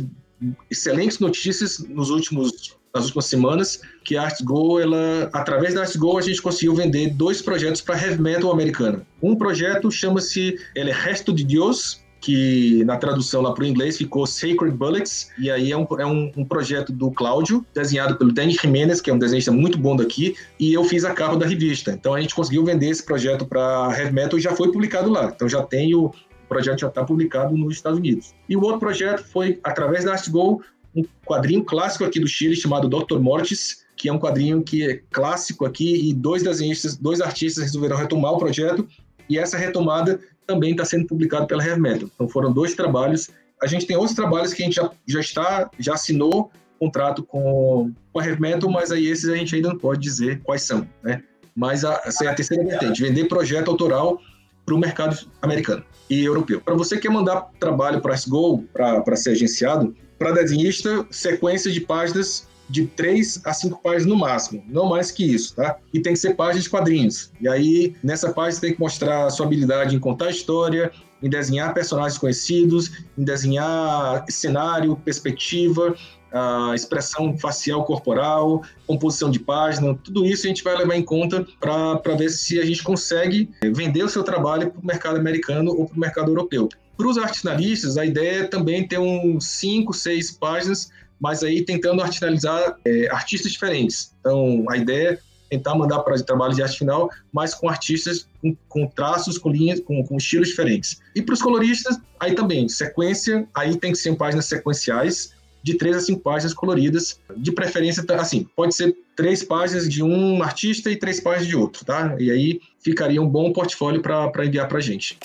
[0.70, 6.22] excelentes notícias nos últimos nas últimas semanas, que a ArtsGo, ela, através da ArtsGo, a
[6.22, 9.08] gente conseguiu vender dois projetos para heavy metal americana.
[9.24, 14.28] Um projeto chama-se El Resto de Dios, que na tradução lá para o inglês ficou
[14.28, 18.54] Sacred Bullets, e aí é, um, é um, um, projeto do Cláudio, desenhado pelo Danny
[18.54, 21.92] Jimenez, que é um desenhista muito bom daqui, e eu fiz a capa da revista.
[21.92, 25.32] Então a gente conseguiu vender esse projeto para Heavy Metal e já foi publicado lá.
[25.36, 26.14] Então já tem o, o
[26.48, 28.36] projeto já está publicado nos Estados Unidos.
[28.48, 30.62] E o outro projeto foi, através da ArtGo,
[30.96, 33.18] um quadrinho clássico aqui do Chile chamado Dr.
[33.18, 37.98] Mortis, que é um quadrinho que é clássico aqui e dois desenhistas, dois artistas resolveram
[37.98, 38.88] retomar o projeto
[39.30, 42.10] e essa retomada também está sendo publicado pela Heavy.
[42.14, 43.30] Então foram dois trabalhos.
[43.62, 47.92] A gente tem outros trabalhos que a gente já, já está, já assinou contrato com,
[48.12, 51.22] com a Heavy mas aí esses a gente ainda não pode dizer quais são, né?
[51.56, 54.20] Mas a, essa é a terceira vertente, vender projeto autoral
[54.66, 56.60] para o mercado americano e europeu.
[56.60, 61.82] Para você que quer mandar trabalho para SGO, para ser agenciado, para desenhista, sequência de
[61.82, 65.78] páginas de três a cinco páginas no máximo, não mais que isso, tá?
[65.94, 67.32] E tem que ser páginas de quadrinhos.
[67.40, 70.92] E aí, nessa página, você tem que mostrar a sua habilidade em contar história,
[71.22, 75.96] em desenhar personagens conhecidos, em desenhar cenário, perspectiva,
[76.32, 81.46] a expressão facial corporal, composição de página, tudo isso a gente vai levar em conta
[81.60, 85.86] para ver se a gente consegue vender o seu trabalho para o mercado americano ou
[85.86, 86.70] para o mercado europeu.
[86.98, 90.92] Para os artesanalistas, a ideia é também ter uns 5, 6 páginas,
[91.22, 94.14] mas aí tentando artesanalizar é, artistas diferentes.
[94.20, 95.20] Então, a ideia é
[95.52, 99.80] tentar mandar para trabalho de arte final, mas com artistas com, com traços, com linhas,
[99.82, 101.00] com, com, estilos diferentes.
[101.16, 105.96] E para os coloristas, aí também, sequência, aí tem que ser páginas sequenciais, de três
[105.96, 110.96] a cinco páginas coloridas, de preferência, assim, pode ser três páginas de um artista e
[110.96, 112.16] três páginas de outro, tá?
[112.18, 115.20] E aí ficaria um bom portfólio para enviar para a gente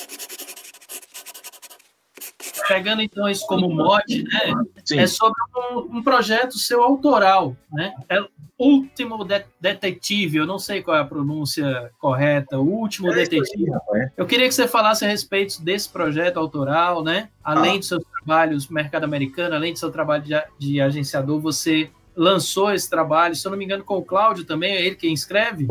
[2.69, 4.55] pegando então isso como mote, né?
[4.85, 4.99] Sim.
[4.99, 5.41] É sobre
[5.73, 7.93] um, um, projeto seu autoral, né?
[8.09, 8.25] É
[8.59, 13.71] Último de Detetive, eu não sei qual é a pronúncia correta, o Último é Detetive.
[13.93, 17.29] Aí, eu queria que você falasse a respeito desse projeto autoral, né?
[17.45, 17.79] Além ah.
[17.79, 22.73] dos seus trabalhos no mercado americano, além do seu trabalho de, de agenciador, você lançou
[22.73, 25.67] esse trabalho, se eu não me engano, com o Cláudio também, é ele quem escreve?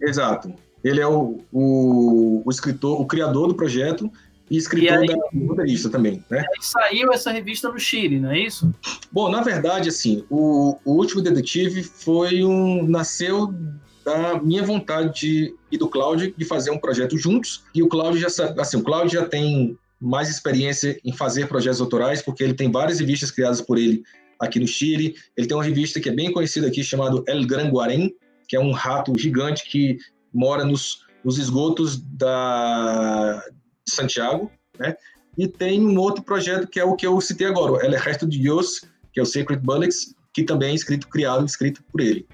[0.00, 0.52] Exato.
[0.84, 4.12] Ele é o, o, o escritor, o criador do projeto,
[4.50, 5.18] e escritor e aí,
[5.56, 6.38] da revista também, né?
[6.38, 8.72] Aí saiu essa revista no Chile, não é isso?
[9.10, 12.86] Bom, na verdade, assim, o, o Último Detetive foi um...
[12.86, 13.52] nasceu
[14.04, 18.20] da minha vontade de, e do Cláudio de fazer um projeto juntos, e o Cláudio
[18.20, 18.28] já
[18.58, 23.00] assim, o Cláudio já tem mais experiência em fazer projetos autorais, porque ele tem várias
[23.00, 24.04] revistas criadas por ele
[24.38, 25.16] aqui no Chile.
[25.36, 28.14] Ele tem uma revista que é bem conhecida aqui, chamado El Gran Guarén,
[28.46, 29.98] que é um rato gigante que
[30.32, 33.42] mora nos, nos esgotos da,
[33.86, 34.96] de Santiago, né?
[35.38, 38.38] E tem um outro projeto que é o que eu citei agora, El Resto de
[38.38, 38.80] Dios,
[39.12, 42.26] que é o Sacred Bullets, que também é escrito, criado, escrito por ele.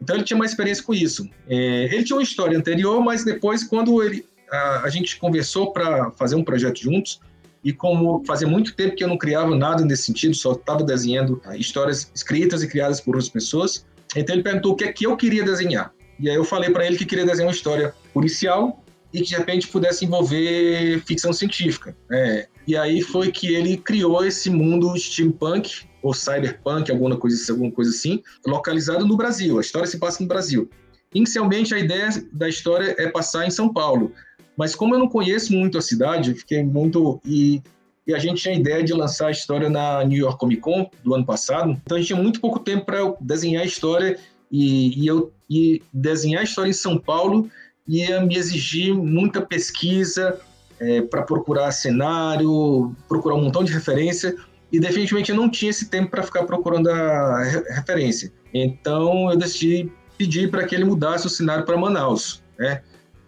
[0.00, 1.28] Então ele tinha mais experiência com isso.
[1.48, 6.10] É, ele tinha uma história anterior, mas depois, quando ele, a, a gente conversou para
[6.12, 7.20] fazer um projeto juntos,
[7.62, 11.40] e como fazia muito tempo que eu não criava nada nesse sentido, só estava desenhando
[11.54, 15.16] histórias escritas e criadas por outras pessoas, então ele perguntou o que é que eu
[15.16, 15.92] queria desenhar.
[16.20, 18.83] E aí eu falei para ele que queria desenhar uma história policial
[19.14, 21.96] e que de repente pudesse envolver ficção científica.
[22.10, 22.46] Né?
[22.66, 27.92] E aí foi que ele criou esse mundo steampunk ou cyberpunk, alguma coisa, alguma coisa
[27.92, 29.56] assim, localizado no Brasil.
[29.56, 30.68] A história se passa no Brasil.
[31.14, 34.12] Inicialmente a ideia da história é passar em São Paulo,
[34.56, 37.62] mas como eu não conheço muito a cidade, fiquei muito e,
[38.04, 40.90] e a gente tinha a ideia de lançar a história na New York Comic Con
[41.04, 44.18] do ano passado, então a gente tinha muito pouco tempo para desenhar a história
[44.50, 47.48] e, e eu e desenhar a história em São Paulo
[47.86, 50.40] ia me exigir muita pesquisa
[50.80, 54.36] é, para procurar cenário, procurar um montão de referência,
[54.72, 58.32] e definitivamente eu não tinha esse tempo para ficar procurando a referência.
[58.52, 62.82] Então eu decidi pedir para que ele mudasse o cenário para Manaus, né?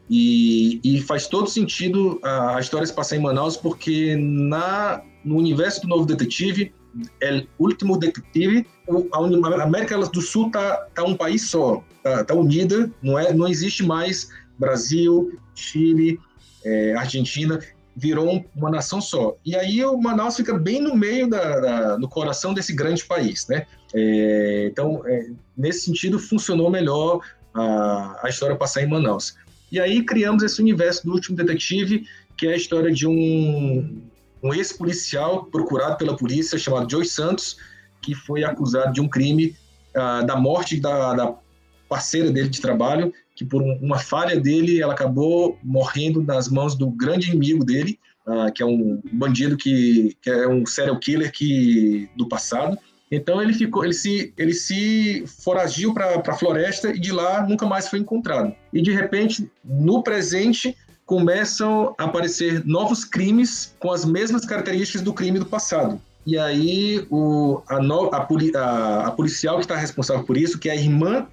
[0.09, 5.37] E, e, faz todo sentido a, a, história se passar em Manaus, porque na, no
[5.37, 6.73] universo do Novo Detetive,
[7.21, 8.67] é o último detetive,
[9.13, 13.49] a América do Sul tá, tá um país só, tá, tá unida, não é, não
[13.49, 16.19] existe mais Brasil, Chile,
[16.65, 17.59] é, Argentina,
[17.97, 19.37] virou uma nação só.
[19.45, 23.47] E aí o Manaus fica bem no meio, da, da no coração desse grande país,
[23.49, 23.67] né?
[23.95, 27.21] É, então, é, nesse sentido, funcionou melhor
[27.55, 29.35] a, a história passar em Manaus.
[29.73, 34.03] E aí criamos esse universo do Último Detetive, que é a história de um,
[34.43, 37.57] um ex-policial procurado pela polícia chamado Joe Santos,
[38.03, 39.57] que foi acusado de um crime
[39.97, 41.35] uh, da morte da, da
[41.89, 46.91] parceira dele de trabalho, que por uma falha dele, ela acabou morrendo nas mãos do
[46.91, 52.09] grande inimigo dele, uh, que é um bandido que, que, é um serial killer que,
[52.17, 52.79] do passado.
[53.13, 57.67] Então ele ficou, ele se, ele se foragiu para a floresta e de lá nunca
[57.67, 58.53] mais foi encontrado.
[58.73, 60.75] E de repente, no presente,
[61.05, 66.01] começam a aparecer novos crimes com as mesmas características do crime do passado.
[66.27, 70.69] E aí o, a, no, a, a, a policial que está responsável por isso, que
[70.69, 71.29] é a irmã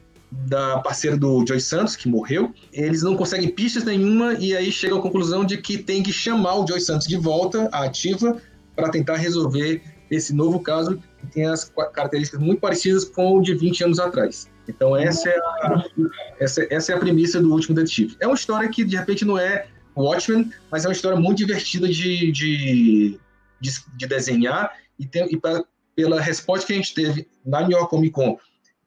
[0.48, 4.98] da parceira do Joy Santos, que morreu, eles não conseguem pistas nenhuma e aí chegam
[4.98, 8.38] à conclusão de que tem que chamar o Joy Santos de volta à ativa
[8.76, 13.54] para tentar resolver esse novo caso que tem as características muito parecidas com o de
[13.54, 14.50] 20 anos atrás.
[14.68, 15.84] Então essa é a,
[16.40, 18.16] essa, essa é a premissa do último detetive.
[18.20, 21.88] É uma história que de repente não é Watchmen, mas é uma história muito divertida
[21.88, 23.20] de, de,
[23.62, 25.64] de, de desenhar e, tem, e pra,
[25.96, 28.38] pela resposta que a gente teve na New York Comic Con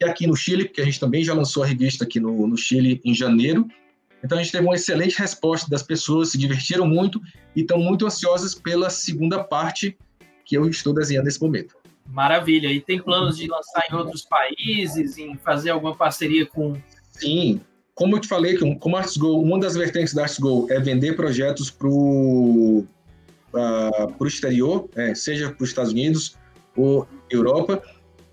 [0.01, 2.57] e aqui no Chile, porque a gente também já lançou a revista aqui no, no
[2.57, 3.67] Chile em janeiro.
[4.23, 7.21] Então a gente teve uma excelente resposta das pessoas, se divertiram muito
[7.55, 9.97] e estão muito ansiosas pela segunda parte
[10.45, 11.77] que eu estou desenhando nesse momento.
[12.09, 12.69] Maravilha.
[12.69, 16.75] E tem planos de lançar em outros países, em fazer alguma parceria com.
[17.11, 17.61] Sim.
[17.95, 21.89] Como eu te falei, como ArtsGo, uma das vertentes da ArtsGo é vender projetos para
[21.89, 22.87] o
[23.55, 26.37] uh, exterior, é, seja para os Estados Unidos
[26.77, 27.83] ou Europa.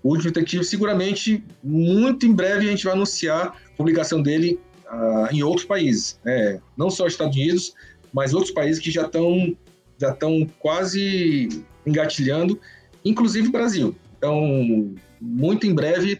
[0.04, 5.34] O Último Detetive, seguramente, muito em breve a gente vai anunciar a publicação dele uh,
[5.34, 6.20] em outros países.
[6.22, 6.60] Né?
[6.76, 7.72] Não só Estados Unidos,
[8.12, 9.56] mas outros países que já estão
[9.98, 11.48] já estão quase
[11.86, 12.60] engatilhando,
[13.02, 13.96] inclusive o Brasil.
[14.18, 16.18] Então, muito em breve,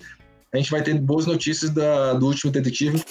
[0.51, 3.03] a gente vai ter boas notícias da, do último detetive.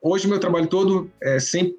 [0.00, 1.74] Hoje, meu trabalho todo é 100%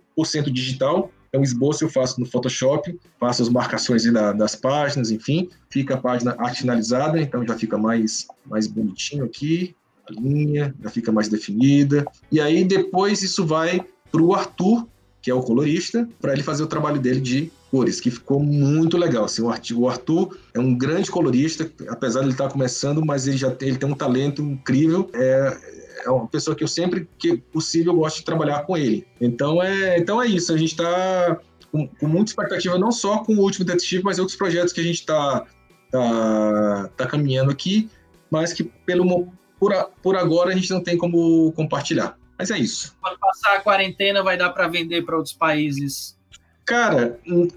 [0.51, 1.11] digital.
[1.31, 5.49] É um esboço eu faço no Photoshop, faço as marcações da, das páginas, enfim.
[5.69, 9.75] Fica a página arte finalizada, então já fica mais, mais bonitinho aqui.
[10.09, 12.05] A linha já fica mais definida.
[12.31, 14.87] E aí, depois, isso vai para o Arthur,
[15.21, 18.97] que é o colorista, para ele fazer o trabalho dele de cores, que ficou muito
[18.97, 19.25] legal.
[19.25, 23.37] Assim, o Arthur é um grande colorista, apesar de ele estar tá começando, mas ele
[23.37, 25.09] já tem, ele tem um talento incrível.
[25.13, 25.57] É,
[26.05, 29.05] é uma pessoa que eu sempre que possível gosto de trabalhar com ele.
[29.19, 30.53] Então é, então é isso.
[30.53, 31.39] A gente está
[31.71, 34.83] com, com, muita expectativa, não só com o último detetive, mas outros projetos que a
[34.83, 35.45] gente está
[35.91, 37.89] tá, tá caminhando aqui,
[38.29, 42.17] mas que pelo por, por agora a gente não tem como compartilhar.
[42.37, 42.95] Mas é isso.
[43.01, 46.17] Quando passar a quarentena, vai dar para vender para outros países?
[46.65, 47.47] Cara, hum,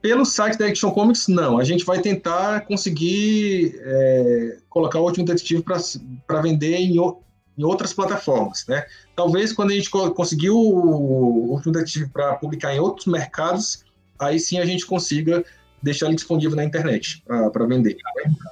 [0.00, 1.58] pelo site da Action Comics, não.
[1.58, 6.96] A gente vai tentar conseguir é, colocar o Último Detetive para vender em,
[7.56, 8.84] em, outras plataformas, né?
[9.14, 11.60] Talvez quando a gente conseguir o, o
[12.12, 13.84] para publicar em outros mercados,
[14.18, 15.44] aí sim a gente consiga
[15.82, 17.22] deixar ele disponível na internet
[17.52, 17.96] para vender.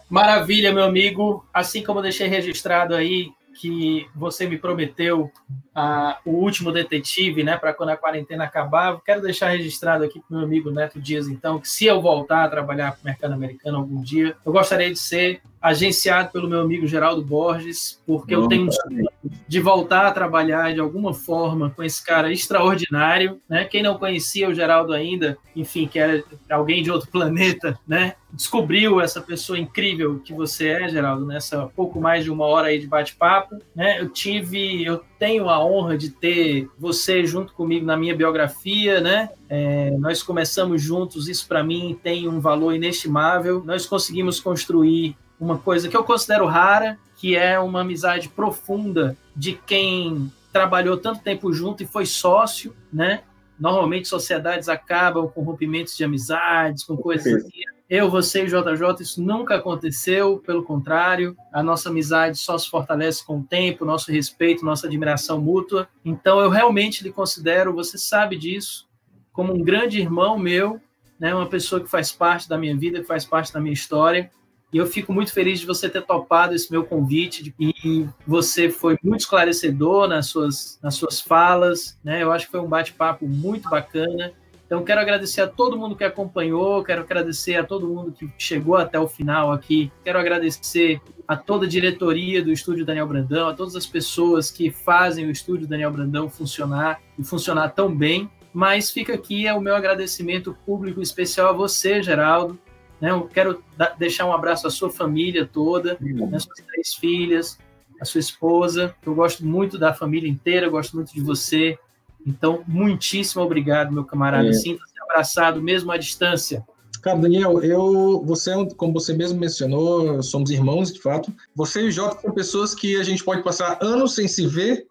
[0.08, 1.46] Maravilha, meu amigo.
[1.54, 3.30] Assim como deixei registrado aí
[3.60, 5.30] que você me prometeu
[5.74, 8.98] a, o último detetive, né, para quando a quarentena acabar.
[9.04, 12.48] Quero deixar registrado aqui para meu amigo Neto Dias, então, que se eu voltar a
[12.48, 16.86] trabalhar para o mercado americano algum dia, eu gostaria de ser agenciado pelo meu amigo
[16.86, 19.06] Geraldo Borges, porque eu tenho um sonho
[19.46, 23.64] de voltar a trabalhar de alguma forma com esse cara extraordinário, né?
[23.64, 28.14] Quem não conhecia o Geraldo ainda, enfim, que era alguém de outro planeta, né?
[28.32, 32.78] Descobriu essa pessoa incrível que você é, Geraldo, nessa pouco mais de uma hora aí
[32.78, 34.00] de bate-papo, né?
[34.00, 39.28] Eu tive, eu tenho a honra de ter você junto comigo na minha biografia, né?
[39.48, 43.62] É, nós começamos juntos, isso para mim tem um valor inestimável.
[43.64, 49.54] Nós conseguimos construir uma coisa que eu considero rara, que é uma amizade profunda de
[49.54, 53.22] quem trabalhou tanto tempo junto e foi sócio, né?
[53.58, 57.60] Normalmente sociedades acabam com rompimentos de amizades, com coisas assim.
[57.88, 62.70] Eu, você e o JJ, isso nunca aconteceu, pelo contrário, a nossa amizade só se
[62.70, 65.88] fortalece com o tempo, nosso respeito, nossa admiração mútua.
[66.04, 68.88] Então eu realmente lhe considero, você sabe disso,
[69.32, 70.80] como um grande irmão meu,
[71.18, 74.30] né, uma pessoa que faz parte da minha vida, que faz parte da minha história.
[74.72, 78.96] E eu fico muito feliz de você ter topado esse meu convite e você foi
[79.02, 82.22] muito esclarecedor nas suas, nas suas falas, né?
[82.22, 84.32] Eu acho que foi um bate-papo muito bacana.
[84.70, 88.76] Então, quero agradecer a todo mundo que acompanhou, quero agradecer a todo mundo que chegou
[88.76, 93.52] até o final aqui, quero agradecer a toda a diretoria do Estúdio Daniel Brandão, a
[93.52, 98.30] todas as pessoas que fazem o Estúdio Daniel Brandão funcionar e funcionar tão bem.
[98.52, 102.56] Mas fica aqui é o meu agradecimento público especial a você, Geraldo,
[103.00, 103.10] né?
[103.10, 103.62] Eu quero
[103.98, 106.38] deixar um abraço à sua família toda, né?
[106.38, 107.58] suas três filhas,
[108.00, 108.94] a sua esposa.
[109.04, 111.78] Eu gosto muito da família inteira, gosto muito de você.
[112.26, 114.48] Então, muitíssimo obrigado, meu camarada.
[114.48, 114.52] É.
[114.52, 116.64] Sinta-se abraçado, mesmo à distância.
[117.02, 121.32] Cara, Daniel, eu, você, é como você mesmo mencionou, somos irmãos, de fato.
[121.54, 124.86] Você e o Jota são pessoas que a gente pode passar anos sem se ver,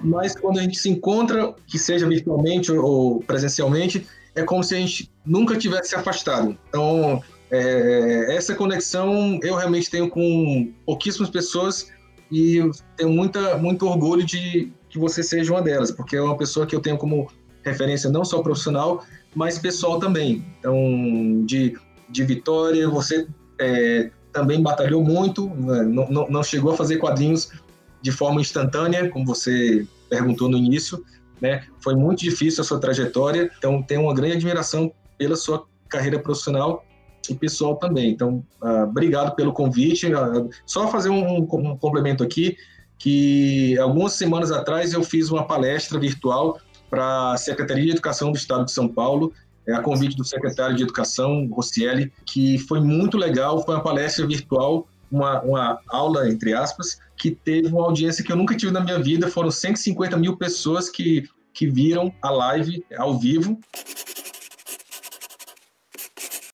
[0.00, 4.78] mas quando a gente se encontra, que seja virtualmente ou presencialmente, é como se a
[4.78, 6.56] gente nunca tivesse se afastado.
[6.68, 11.90] Então, é, essa conexão eu realmente tenho com pouquíssimas pessoas
[12.30, 12.60] e
[12.96, 16.74] tenho muita, muito orgulho de que você seja uma delas, porque é uma pessoa que
[16.74, 17.28] eu tenho como
[17.64, 20.44] referência não só profissional, mas pessoal também.
[20.58, 21.76] Então, de,
[22.08, 23.26] de Vitória, você
[23.60, 25.82] é, também batalhou muito, né?
[25.82, 27.50] não, não, não chegou a fazer quadrinhos
[28.00, 31.04] de forma instantânea, como você perguntou no início,
[31.40, 31.64] né?
[31.82, 36.84] Foi muito difícil a sua trajetória, então tenho uma grande admiração pela sua carreira profissional
[37.32, 38.10] e pessoal também.
[38.10, 40.06] Então, uh, obrigado pelo convite.
[40.12, 42.56] Uh, só fazer um, um, complemento aqui,
[42.98, 46.58] que algumas semanas atrás eu fiz uma palestra virtual
[46.88, 49.32] para a Secretaria de Educação do Estado de São Paulo,
[49.66, 54.26] é, a convite do secretário de Educação, Rossielli, que foi muito legal, foi uma palestra
[54.26, 58.80] virtual, uma, uma aula, entre aspas, que teve uma audiência que eu nunca tive na
[58.80, 63.58] minha vida, foram 150 mil pessoas que, que viram a live ao vivo.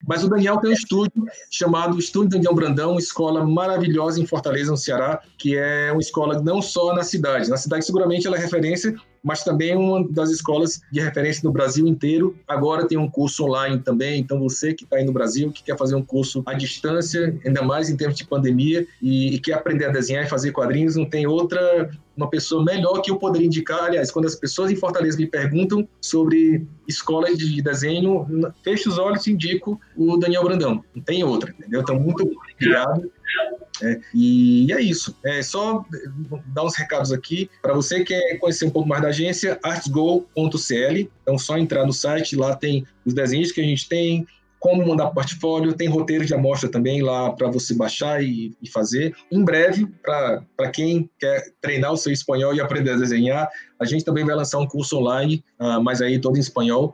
[0.06, 4.70] Mas o Daniel tem um estúdio chamado Estúdio Daniel Brandão, uma escola maravilhosa em Fortaleza,
[4.70, 7.50] no Ceará, que é uma escola não só na cidade.
[7.50, 8.94] Na cidade, seguramente, ela é referência,
[9.26, 12.38] mas também uma das escolas de referência no Brasil inteiro.
[12.46, 15.76] Agora tem um curso online também, então você que está aí no Brasil, que quer
[15.76, 19.86] fazer um curso à distância, ainda mais em tempos de pandemia, e, e quer aprender
[19.86, 23.84] a desenhar e fazer quadrinhos, não tem outra uma pessoa melhor que eu poderia indicar.
[23.84, 28.26] Aliás, quando as pessoas em Fortaleza me perguntam sobre escolas de desenho,
[28.62, 30.82] fecho os olhos e indico o Daniel Brandão.
[30.94, 31.82] Não tem outra, entendeu?
[31.82, 32.22] Então, muito
[32.54, 33.10] obrigado.
[33.82, 35.14] É, e é isso.
[35.24, 35.84] É só
[36.46, 37.50] dar uns recados aqui.
[37.60, 41.10] Para você que quer conhecer um pouco mais da agência, artsgo.cl.
[41.22, 44.26] Então, só entrar no site, lá tem os desenhos que a gente tem,
[44.58, 49.16] como mandar portfólio, tem roteiro de amostra também lá para você baixar e, e, fazer.
[49.30, 53.48] Em breve, para quem quer treinar o seu espanhol e aprender a desenhar,
[53.78, 56.92] a gente também vai lançar um curso online, uh, mas aí todo em espanhol,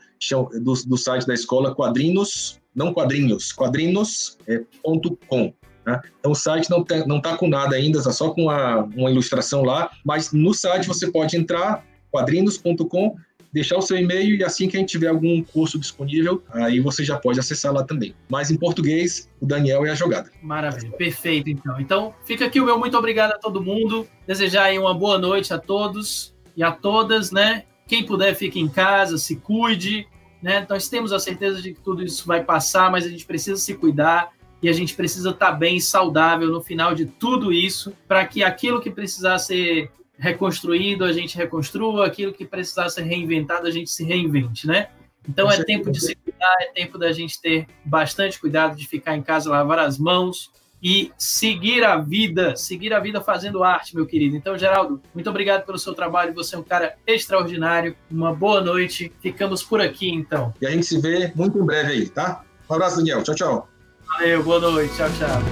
[0.60, 5.54] do, do site da escola, quadrinos, não quadrinhos, quadrinos.com.
[5.84, 6.00] Né?
[6.18, 9.10] Então o site não está não tá com nada ainda, está só com uma, uma
[9.10, 13.16] ilustração lá, mas no site você pode entrar, quadrinos.com,
[13.52, 17.04] deixar o seu e-mail e assim que a gente tiver algum curso disponível, aí você
[17.04, 18.14] já pode acessar lá também.
[18.28, 20.30] Mas em português, o Daniel é a jogada.
[20.40, 21.80] Maravilha, perfeito então.
[21.80, 25.52] Então fica aqui o meu muito obrigado a todo mundo, desejar aí uma boa noite
[25.52, 27.64] a todos e a todas, né?
[27.86, 30.06] Quem puder fique em casa, se cuide,
[30.42, 30.66] né?
[30.68, 33.74] Nós temos a certeza de que tudo isso vai passar, mas a gente precisa se
[33.74, 34.30] cuidar
[34.62, 38.44] e a gente precisa estar tá bem, saudável no final de tudo isso, para que
[38.44, 43.90] aquilo que precisar ser reconstruído, a gente reconstrua, aquilo que precisar ser reinventado, a gente
[43.90, 44.88] se reinvente, né?
[45.28, 49.16] Então é tempo de se cuidar, é tempo da gente ter bastante cuidado de ficar
[49.16, 50.50] em casa, lavar as mãos
[50.82, 54.36] e seguir a vida, seguir a vida fazendo arte, meu querido.
[54.36, 57.94] Então, Geraldo, muito obrigado pelo seu trabalho, você é um cara extraordinário.
[58.10, 59.12] Uma boa noite.
[59.20, 60.52] Ficamos por aqui, então.
[60.60, 62.44] E a gente se vê muito em breve aí, tá?
[62.68, 63.22] Um abraço, Daniel.
[63.22, 63.71] Tchau, tchau.
[64.18, 64.94] Valeu, boa noite.
[64.96, 65.42] Tchau, tchau.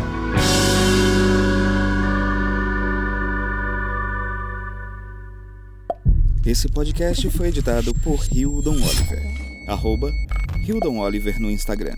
[6.44, 9.22] Esse podcast foi editado por Hildon Oliver.
[9.66, 10.12] Arroba
[10.66, 11.94] Hildon Oliver no Instagram.